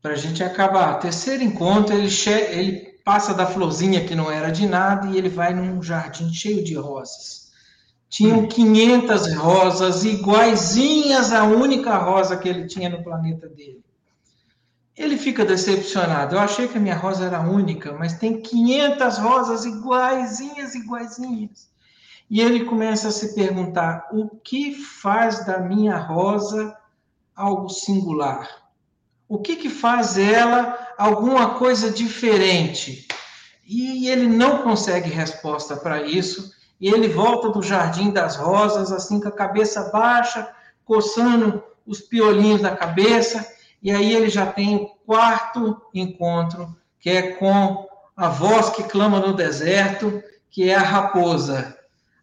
[0.02, 0.96] Para a gente acabar.
[0.96, 2.10] Terceiro encontro, ele,
[2.50, 6.64] ele passa da florzinha que não era de nada e ele vai num jardim cheio
[6.64, 7.52] de rosas.
[8.10, 9.40] Tinham 500 hum.
[9.40, 13.82] rosas iguaizinhas à única rosa que ele tinha no planeta dele.
[14.98, 16.36] Ele fica decepcionado.
[16.36, 21.70] Eu achei que a minha rosa era única, mas tem 500 rosas iguaizinhas, iguaizinhas.
[22.30, 26.78] E ele começa a se perguntar: o que faz da minha rosa
[27.36, 28.48] algo singular?
[29.28, 33.08] O que, que faz ela alguma coisa diferente?
[33.66, 36.52] E ele não consegue resposta para isso.
[36.80, 42.62] E ele volta do jardim das rosas, assim com a cabeça baixa, coçando os piolinhos
[42.62, 43.48] da cabeça.
[43.82, 49.20] E aí ele já tem o quarto encontro, que é com a voz que clama
[49.20, 51.78] no deserto, que é a raposa.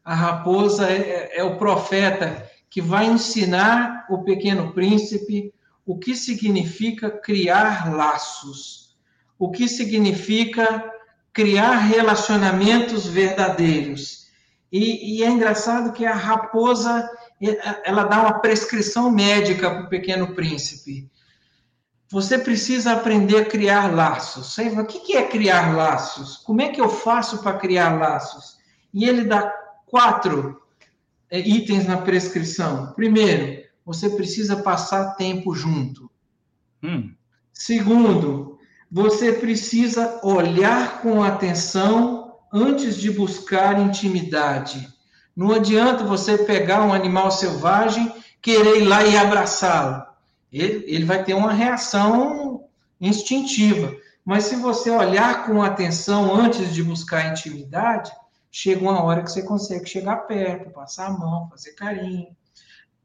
[0.05, 5.53] A raposa é, é, o profeta que vai ensinar o pequeno príncipe
[5.89, 8.95] o que significa criar laços,
[9.39, 10.85] o que significa
[11.33, 14.27] criar relacionamentos verdadeiros.
[14.71, 17.09] E, e, é engraçado que a raposa
[17.85, 21.11] ela dá uma prescrição médica para o pequeno príncipe.
[22.11, 24.57] Você precisa aprender a criar laços.
[24.57, 26.39] O que é criar laços?
[26.39, 28.57] Como é que eu faço para criar laços?
[28.95, 29.53] E ele dá
[29.87, 30.63] quatro
[31.31, 32.93] é, itens na prescrição.
[32.95, 36.11] Primeiro, você precisa passar tempo junto.
[36.83, 37.13] Hum.
[37.53, 38.59] Segundo,
[38.91, 44.89] você precisa olhar com atenção antes de buscar intimidade.
[45.37, 50.08] Não adianta você pegar um animal selvagem, querer ir lá e abraçá-lo.
[50.53, 52.65] Ele, ele vai ter uma reação
[53.01, 53.95] instintiva.
[54.25, 58.13] Mas se você olhar com atenção antes de buscar intimidade,
[58.51, 62.29] chega uma hora que você consegue chegar perto, passar a mão, fazer carinho.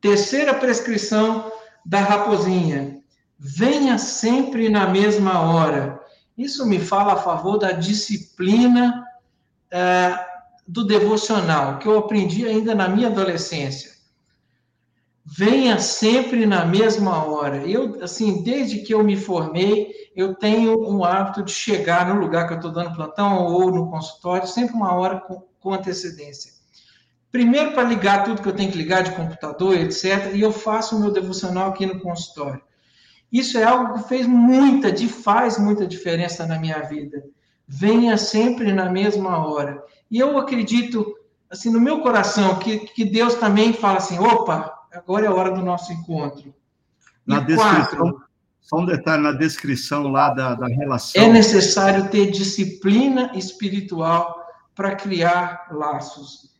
[0.01, 1.51] Terceira prescrição
[1.85, 2.99] da raposinha:
[3.39, 5.99] venha sempre na mesma hora.
[6.37, 9.05] Isso me fala a favor da disciplina
[9.71, 10.19] é,
[10.67, 13.92] do devocional, que eu aprendi ainda na minha adolescência.
[15.25, 17.65] Venha sempre na mesma hora.
[17.65, 22.45] Eu, assim, desde que eu me formei, eu tenho um hábito de chegar no lugar
[22.45, 26.51] que eu estou dando plantão ou no consultório, sempre uma hora com, com antecedência.
[27.31, 30.95] Primeiro, para ligar tudo que eu tenho que ligar de computador, etc., e eu faço
[30.95, 32.61] o meu devocional aqui no consultório.
[33.31, 37.23] Isso é algo que fez muita, faz muita diferença na minha vida.
[37.67, 39.83] Venha sempre na mesma hora.
[40.11, 41.15] E eu acredito,
[41.49, 45.51] assim, no meu coração, que, que Deus também fala assim: opa, agora é a hora
[45.51, 46.53] do nosso encontro.
[47.25, 48.23] Na e descrição, quatro,
[48.61, 51.21] só um detalhe na descrição lá da, da relação.
[51.21, 54.43] É necessário ter disciplina espiritual
[54.75, 56.53] para criar laços.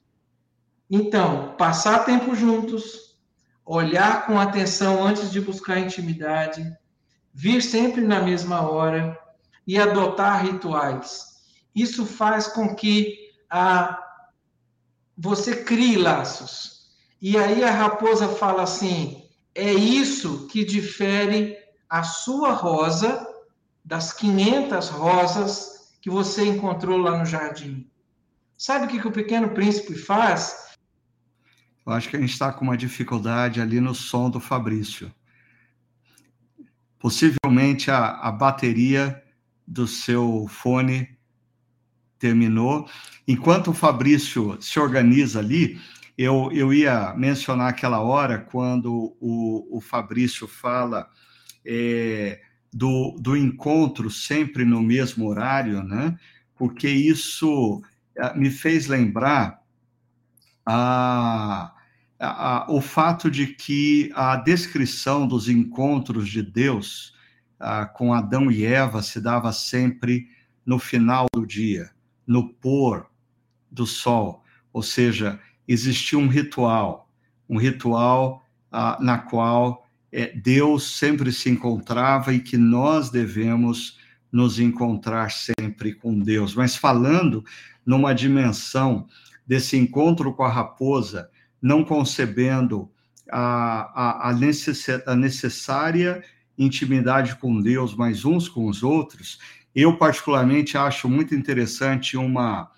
[0.90, 3.18] Então, passar tempo juntos,
[3.66, 6.66] olhar com atenção antes de buscar intimidade,
[7.34, 9.18] vir sempre na mesma hora
[9.66, 11.34] e adotar rituais.
[11.74, 13.18] Isso faz com que
[13.50, 14.00] a,
[15.18, 16.73] você crie laços.
[17.24, 19.24] E aí a raposa fala assim:
[19.56, 21.56] é isso que difere
[21.90, 23.26] a sua rosa
[23.86, 27.90] das 500 rosas que você encontrou lá no jardim.
[28.58, 30.76] Sabe o que, que o pequeno príncipe faz?
[31.86, 35.10] Eu acho que a gente está com uma dificuldade ali no som do Fabrício.
[37.00, 39.24] Possivelmente a, a bateria
[39.66, 41.18] do seu fone
[42.20, 42.86] terminou.
[43.26, 45.80] Enquanto o Fabrício se organiza ali,
[46.18, 51.08] eu, eu ia mencionar aquela hora quando o, o Fabrício fala
[51.66, 52.42] é,
[52.72, 56.18] do, do encontro sempre no mesmo horário, né?
[56.56, 57.82] Porque isso
[58.16, 59.60] eh, me fez lembrar
[60.66, 61.74] a,
[62.20, 67.14] a, o fato de que a descrição dos encontros de Deus
[67.94, 70.28] com Adão e Eva se dava sempre
[70.66, 71.92] no final do dia,
[72.28, 73.10] no pôr
[73.72, 74.44] do sol,
[74.74, 77.10] ou seja, existia um ritual,
[77.50, 83.98] um ritual ah, na qual é, Deus sempre se encontrava e que nós devemos
[84.32, 86.56] nos encontrar sempre com Deus.
[86.56, 87.44] Mas falando
[87.86, 89.08] numa dimensão
[89.46, 91.30] desse encontro com a raposa,
[91.62, 92.90] não concebendo
[93.32, 96.24] a, a, a, necess, a necessária
[96.58, 99.40] intimidade com Deus, mas uns com os outros,
[99.76, 102.70] eu particularmente acho muito interessante uma,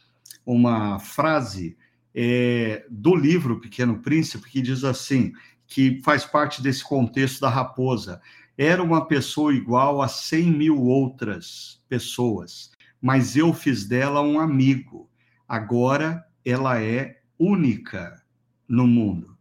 [0.46, 1.76] uma frase
[2.16, 5.34] é, do livro Pequeno Príncipe que diz assim,
[5.68, 8.22] que faz parte desse contexto da raposa.
[8.58, 15.10] Era uma pessoa igual a cem mil outras pessoas, mas eu fiz dela um amigo.
[15.48, 18.24] Agora ela é única
[18.68, 19.36] no mundo.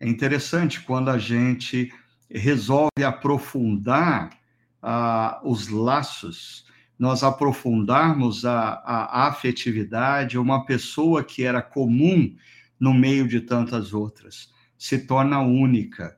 [0.00, 1.92] É interessante quando a gente
[2.30, 4.30] resolve aprofundar
[4.80, 6.64] ah, os laços,
[6.98, 12.34] nós aprofundarmos a, a, afetividade, uma pessoa que era comum
[12.78, 16.16] no meio de tantas outras, se torna única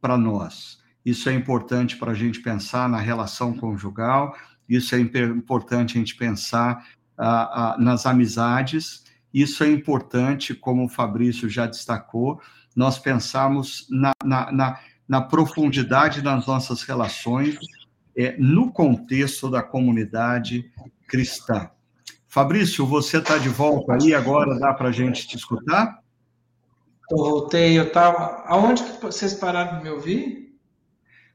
[0.00, 0.78] para nós.
[1.04, 4.36] Isso é importante para a gente pensar na relação conjugal,
[4.68, 6.86] isso é importante a gente pensar
[7.78, 12.40] nas amizades, isso é importante, como o Fabrício já destacou,
[12.76, 17.56] nós pensarmos na, na, na na profundidade das nossas relações,
[18.18, 20.68] é, no contexto da comunidade
[21.06, 21.70] cristã.
[22.26, 26.02] Fabrício, você está de volta aí agora, dá para a gente te escutar?
[27.08, 28.42] Eu voltei, eu estava.
[28.46, 30.58] Aonde que vocês pararam de me ouvir?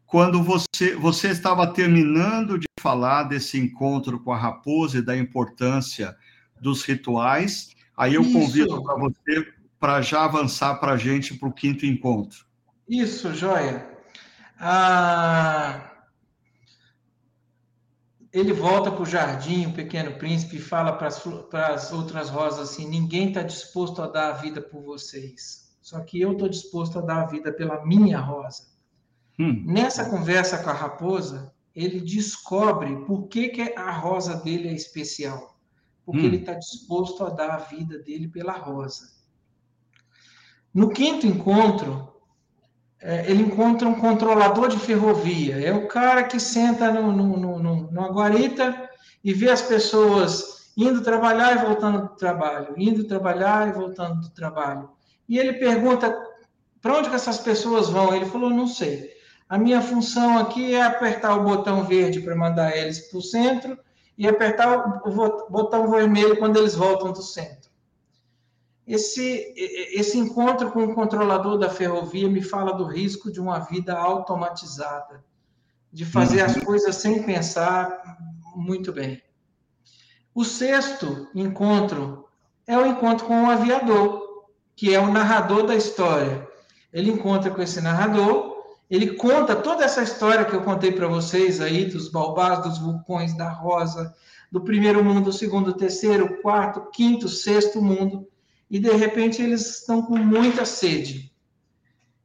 [0.05, 6.15] Quando você, você estava terminando de falar desse encontro com a raposa e da importância
[6.61, 8.33] dos rituais, aí eu Isso.
[8.33, 9.47] convido para você
[9.79, 12.45] para já avançar para a gente para o quinto encontro.
[12.87, 13.87] Isso, joia.
[14.59, 15.92] Ah,
[18.33, 22.87] ele volta para o jardim, o pequeno príncipe, e fala para as outras rosas assim:
[22.87, 25.71] ninguém está disposto a dar a vida por vocês.
[25.79, 28.73] Só que eu estou disposto a dar a vida pela minha rosa.
[29.39, 29.63] Hum.
[29.67, 35.59] Nessa conversa com a raposa, ele descobre por que, que a rosa dele é especial.
[36.03, 36.25] Porque hum.
[36.25, 39.11] ele está disposto a dar a vida dele pela rosa.
[40.73, 42.12] No quinto encontro,
[43.29, 45.59] ele encontra um controlador de ferrovia.
[45.59, 48.89] É o cara que senta no, no, no, no, numa guarita
[49.23, 54.29] e vê as pessoas indo trabalhar e voltando do trabalho, indo trabalhar e voltando do
[54.29, 54.89] trabalho.
[55.27, 56.15] E ele pergunta
[56.81, 58.13] para onde que essas pessoas vão.
[58.15, 59.11] Ele falou, não sei.
[59.47, 63.77] A minha função aqui é apertar o botão verde para mandar eles para o centro
[64.17, 67.62] e apertar o botão vermelho quando eles voltam do centro.
[68.85, 73.97] Esse, esse encontro com o controlador da ferrovia me fala do risco de uma vida
[73.97, 75.23] automatizada,
[75.91, 76.45] de fazer uhum.
[76.45, 78.17] as coisas sem pensar
[78.55, 79.21] muito bem.
[80.35, 82.27] O sexto encontro
[82.67, 84.21] é o encontro com o aviador,
[84.75, 86.45] que é o narrador da história.
[86.91, 88.53] Ele encontra com esse narrador,
[88.89, 93.35] ele conta toda essa história que eu contei para vocês aí, dos balbás, dos vulcões,
[93.37, 94.13] da rosa,
[94.51, 98.27] do primeiro mundo, do segundo, terceiro, quarto, quinto, sexto mundo
[98.69, 101.31] e de repente eles estão com muita sede.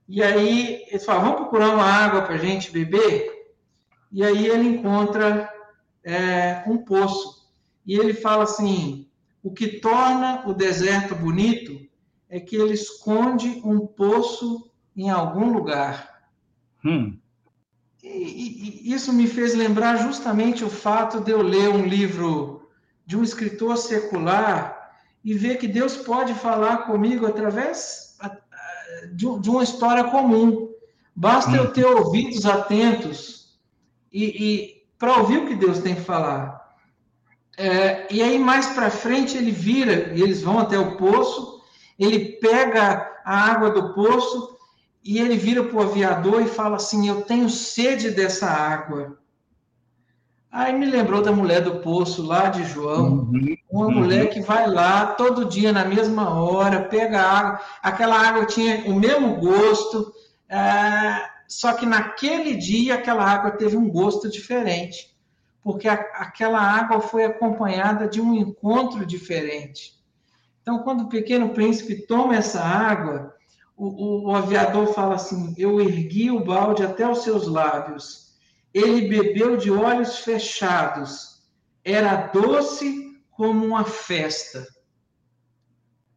[0.08, 3.30] E aí eles falam, vamos procurar uma água para a gente beber?
[4.10, 5.52] E aí ele encontra
[6.02, 7.46] é, um poço.
[7.86, 9.06] E ele fala assim:
[9.42, 11.86] o que torna o deserto bonito
[12.28, 16.22] é que ele esconde um poço em algum lugar.
[16.84, 17.18] Hum.
[18.02, 22.68] E, e, isso me fez lembrar justamente o fato de eu ler um livro
[23.04, 24.77] de um escritor secular
[25.24, 28.16] e ver que Deus pode falar comigo através
[29.12, 30.68] de uma história comum.
[31.14, 33.58] Basta eu ter ouvidos atentos
[34.12, 36.58] e, e para ouvir o que Deus tem que falar.
[37.56, 41.60] É, e aí mais para frente ele vira e eles vão até o poço.
[41.98, 44.56] Ele pega a água do poço
[45.02, 49.17] e ele vira para o aviador e fala assim: Eu tenho sede dessa água.
[50.50, 53.94] Aí me lembrou da mulher do poço lá de João, uhum, uma uhum.
[53.94, 58.94] mulher que vai lá todo dia na mesma hora, pega água, aquela água tinha o
[58.94, 60.10] mesmo gosto,
[60.48, 65.14] é, só que naquele dia aquela água teve um gosto diferente,
[65.62, 69.98] porque a, aquela água foi acompanhada de um encontro diferente.
[70.62, 73.34] Então, quando o pequeno príncipe toma essa água,
[73.76, 78.27] o, o, o aviador fala assim: Eu ergui o balde até os seus lábios
[78.78, 81.42] ele bebeu de olhos fechados,
[81.84, 84.66] era doce como uma festa.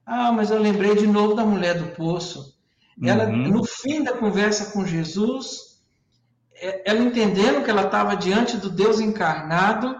[0.06, 2.60] Ah, mas eu lembrei de novo da mulher do poço.
[3.04, 3.48] Ela, uhum.
[3.48, 5.82] no fim da conversa com Jesus,
[6.56, 10.00] é, ela entendendo que ela estava diante do Deus encarnado,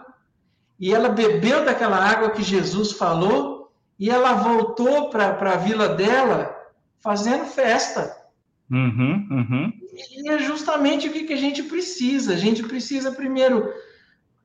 [0.80, 6.56] e ela bebeu daquela água que Jesus falou, e ela voltou para a vila dela
[7.00, 8.16] fazendo festa.
[8.72, 9.74] Uhum, uhum.
[9.94, 12.34] E é justamente o que, que a gente precisa.
[12.34, 13.70] A gente precisa primeiro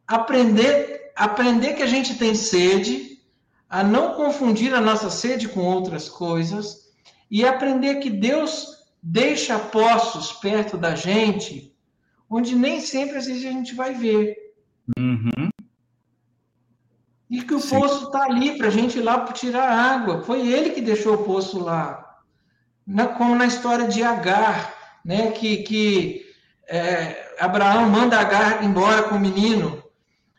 [0.06, 3.20] aprender, aprender que a gente tem sede,
[3.70, 6.92] a não confundir a nossa sede com outras coisas,
[7.30, 8.66] e aprender que Deus
[9.00, 11.72] deixa poços perto da gente,
[12.28, 14.36] onde nem sempre às vezes a gente vai ver.
[14.98, 15.50] Uhum.
[17.30, 17.78] E que o Sim.
[17.78, 20.22] poço está ali para a gente ir lá tirar água.
[20.22, 22.05] Foi ele que deixou o poço lá.
[22.86, 24.74] Na, como na história de Agar,
[25.04, 25.32] né?
[25.32, 26.26] que, que
[26.68, 29.82] é, Abraão manda Agar embora com o menino.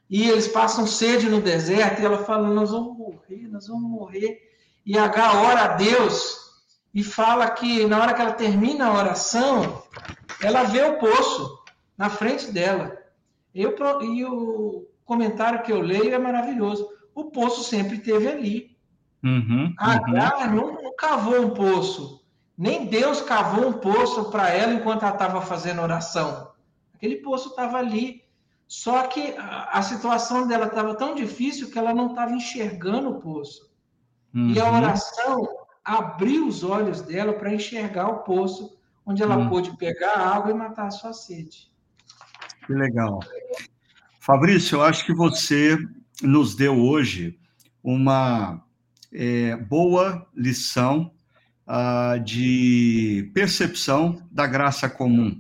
[0.10, 4.40] E eles passam sede no deserto, e ela fala: Nós vamos morrer, nós vamos morrer.
[4.86, 6.48] E Agar ora a Deus
[6.94, 9.84] e fala que na hora que ela termina a oração,
[10.42, 11.64] ela vê o poço
[11.98, 12.98] na frente dela.
[13.54, 16.88] Eu, e o comentário que eu leio é maravilhoso.
[17.14, 18.78] O poço sempre esteve ali.
[19.24, 20.56] Uhum, Agar uhum.
[20.56, 22.24] não, não cavou um poço.
[22.58, 26.52] Nem Deus cavou um poço para ela enquanto ela estava fazendo oração.
[26.96, 28.24] Aquele poço estava ali.
[28.68, 33.22] Só que a, a situação dela estava tão difícil que ela não estava enxergando o
[33.22, 33.70] poço.
[34.34, 34.50] Uhum.
[34.50, 34.78] E a uhum.
[34.78, 35.48] oração
[35.86, 39.48] abriu os olhos dela para enxergar o poço onde ela hum.
[39.48, 41.72] pôde pegar água e matar a sua sede.
[42.66, 43.22] Que legal.
[44.20, 45.78] Fabrício, eu acho que você
[46.22, 47.40] nos deu hoje
[47.82, 48.62] uma
[49.14, 51.10] é, boa lição
[51.68, 55.40] uh, de percepção da graça comum,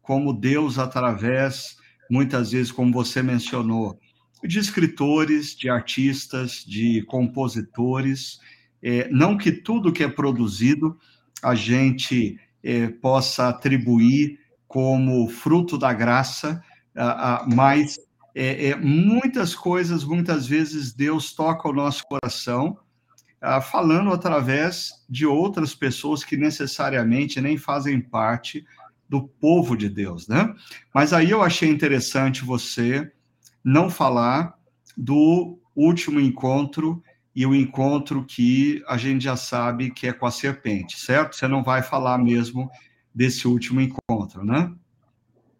[0.00, 1.76] como Deus, através,
[2.10, 3.98] muitas vezes, como você mencionou,
[4.42, 8.38] de escritores, de artistas, de compositores,
[8.82, 10.96] é, não que tudo que é produzido
[11.42, 16.62] a gente é, possa atribuir como fruto da graça,
[17.54, 17.98] mas
[18.34, 22.76] é, é, muitas coisas, muitas vezes, Deus toca o nosso coração,
[23.70, 28.64] falando através de outras pessoas que necessariamente nem fazem parte
[29.08, 30.54] do povo de Deus, né?
[30.92, 33.10] Mas aí eu achei interessante você
[33.62, 34.54] não falar
[34.96, 37.02] do último encontro
[37.34, 41.36] e o encontro que a gente já sabe que é com a serpente, certo?
[41.36, 42.70] Você não vai falar mesmo
[43.14, 44.72] desse último encontro, né?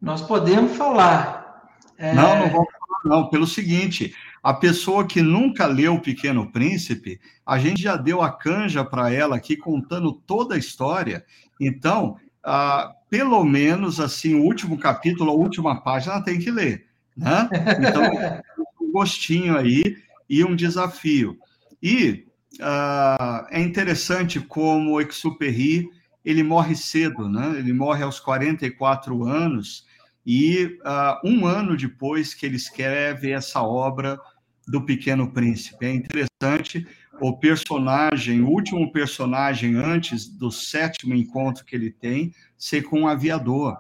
[0.01, 1.69] Nós podemos falar.
[1.99, 2.15] É...
[2.15, 3.29] Não, não vamos falar, não.
[3.29, 4.15] Pelo seguinte,
[4.47, 9.13] a pessoa que nunca leu O Pequeno Príncipe, a gente já deu a canja para
[9.13, 11.25] ela aqui contando toda a história.
[11.61, 16.87] Então, ah, pelo menos assim, o último capítulo, a última página, ela tem que ler,
[17.17, 17.49] né?
[17.77, 18.05] Então,
[18.81, 19.83] um gostinho aí
[20.31, 21.37] e um desafio.
[21.83, 22.25] E
[22.61, 25.89] uh, é interessante como o Exupéry
[26.25, 27.59] ele morre cedo, né?
[27.59, 29.85] Ele morre aos 44 anos
[30.25, 34.21] e uh, um ano depois que ele escreve essa obra
[34.67, 35.87] do Pequeno Príncipe.
[35.87, 36.87] É interessante
[37.21, 43.09] o personagem, o último personagem antes do sétimo encontro que ele tem, ser com um
[43.09, 43.79] aviador,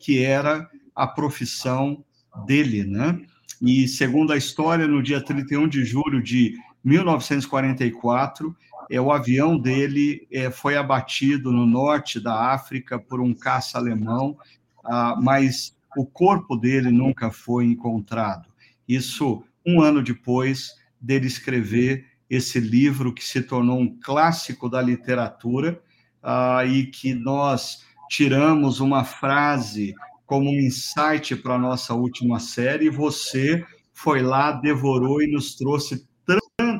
[0.00, 2.04] que era a profissão
[2.46, 3.20] dele, né?
[3.60, 8.54] E segundo a história, no dia 31 de julho de 1944,
[8.90, 14.36] é, o avião dele é, foi abatido no norte da África por um caça alemão,
[14.84, 18.48] ah, mas o corpo dele nunca foi encontrado.
[18.86, 25.80] Isso um ano depois dele escrever esse livro que se tornou um clássico da literatura
[26.22, 32.90] ah, e que nós tiramos uma frase como um insight para a nossa última série.
[32.90, 36.06] Você foi lá, devorou e nos trouxe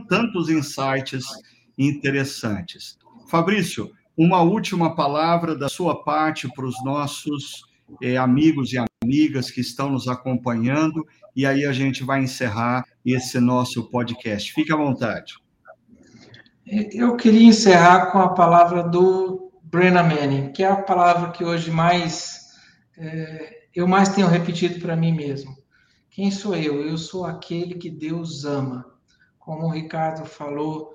[0.08, 1.24] tantos insights
[1.78, 2.98] interessantes.
[3.28, 7.64] Fabrício, uma última palavra da sua parte para os nossos
[8.02, 13.38] eh, amigos e amigas que estão nos acompanhando, e aí a gente vai encerrar esse
[13.38, 14.52] nosso podcast.
[14.52, 15.34] Fique à vontade.
[16.66, 21.70] Eu queria encerrar com a palavra do Brennan Manning, que é a palavra que hoje
[21.70, 22.46] mais
[22.98, 25.54] é, eu mais tenho repetido para mim mesmo.
[26.10, 26.80] Quem sou eu?
[26.80, 28.96] Eu sou aquele que Deus ama
[29.38, 30.94] como o Ricardo falou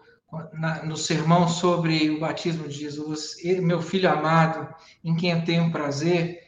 [0.54, 4.68] na, no sermão sobre o batismo de Jesus, meu filho amado,
[5.04, 6.41] em quem eu tenho prazer, é,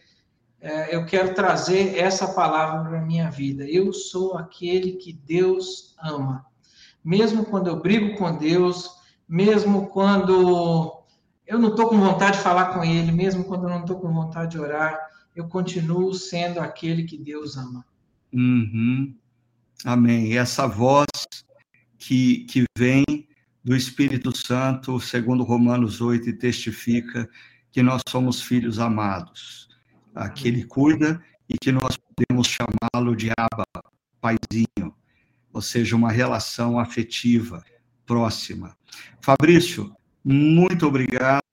[0.92, 3.66] eu quero trazer essa palavra para a minha vida.
[3.66, 6.46] Eu sou aquele que Deus ama.
[7.04, 8.90] Mesmo quando eu brigo com Deus,
[9.28, 11.04] mesmo quando
[11.46, 14.14] eu não estou com vontade de falar com Ele, mesmo quando eu não estou com
[14.14, 14.98] vontade de orar,
[15.36, 17.86] eu continuo sendo aquele que Deus ama.
[18.32, 19.14] Uhum.
[19.84, 20.28] Amém.
[20.28, 21.08] E essa voz
[21.98, 23.04] que, que vem
[23.64, 27.30] do Espírito Santo, segundo Romanos 8, e testifica
[27.72, 29.68] que nós somos filhos amados.
[30.36, 33.66] Que ele cuida e que nós podemos chamá-lo de Abba,
[34.22, 34.96] paizinho,
[35.52, 37.64] ou seja, uma relação afetiva,
[38.06, 38.76] próxima.
[39.22, 41.44] Fabrício, muito obrigado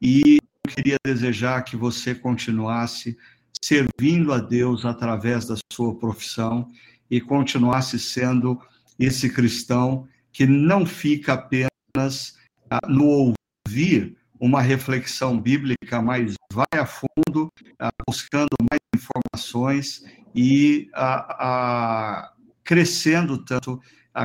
[0.00, 3.16] e eu queria desejar que você continuasse
[3.64, 6.68] servindo a Deus através da sua profissão
[7.10, 8.60] e continuasse sendo
[8.98, 12.38] esse cristão que não fica apenas
[12.70, 13.34] ah, no
[13.68, 17.48] ouvir uma reflexão bíblica, mas vai a fundo,
[17.78, 20.04] ah, buscando mais informações
[20.34, 23.80] e ah, crescendo tanto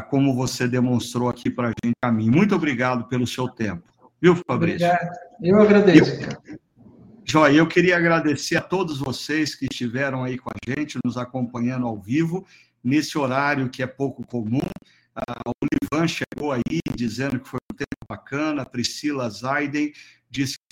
[0.10, 2.30] como você demonstrou aqui para a gente a mim.
[2.30, 3.84] Muito obrigado pelo seu tempo.
[4.22, 4.86] Viu, Fabrício?
[4.86, 5.18] Obrigado.
[5.42, 6.12] Eu agradeço.
[6.12, 6.60] Eu,
[7.30, 11.86] Joia, eu queria agradecer a todos vocês que estiveram aí com a gente, nos acompanhando
[11.86, 12.46] ao vivo,
[12.84, 14.62] nesse horário que é pouco comum.
[15.18, 19.92] Uh, o Livan chegou aí dizendo que foi um tempo bacana, a Priscila Zaiden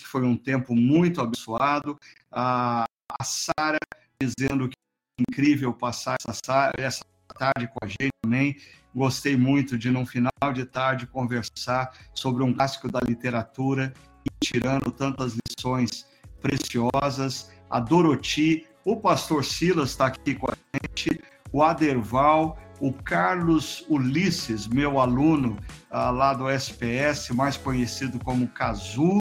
[0.04, 1.94] foi um tempo muito abençoado,
[2.32, 2.86] uh,
[3.20, 3.80] a Sara
[4.22, 4.76] dizendo que
[5.20, 7.04] é incrível passar essa, essa
[7.38, 8.58] tarde com a gente também.
[8.94, 13.94] Gostei muito de, num final de tarde, conversar sobre um clássico da literatura
[14.26, 16.08] e tirando tantas lições
[16.42, 21.20] preciosas, a Doroti, o pastor Silas está aqui com a gente,
[21.52, 25.58] o Aderval, o Carlos Ulisses, meu aluno
[25.92, 29.20] uh, lá do SPS, mais conhecido como Cazu,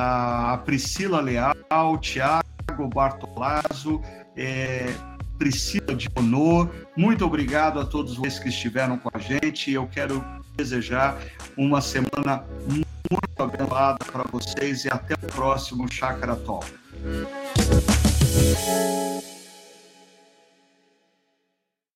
[0.00, 2.44] a Priscila Leal, Tiago
[2.94, 4.00] Bartolazzo,
[4.36, 4.92] é,
[5.38, 9.70] Priscila Dionor, muito obrigado a todos vocês que estiveram com a gente.
[9.72, 10.24] Eu quero
[10.56, 11.18] desejar
[11.56, 12.86] uma semana muito
[13.38, 16.66] abençoada para vocês e até o próximo Chakra Talk.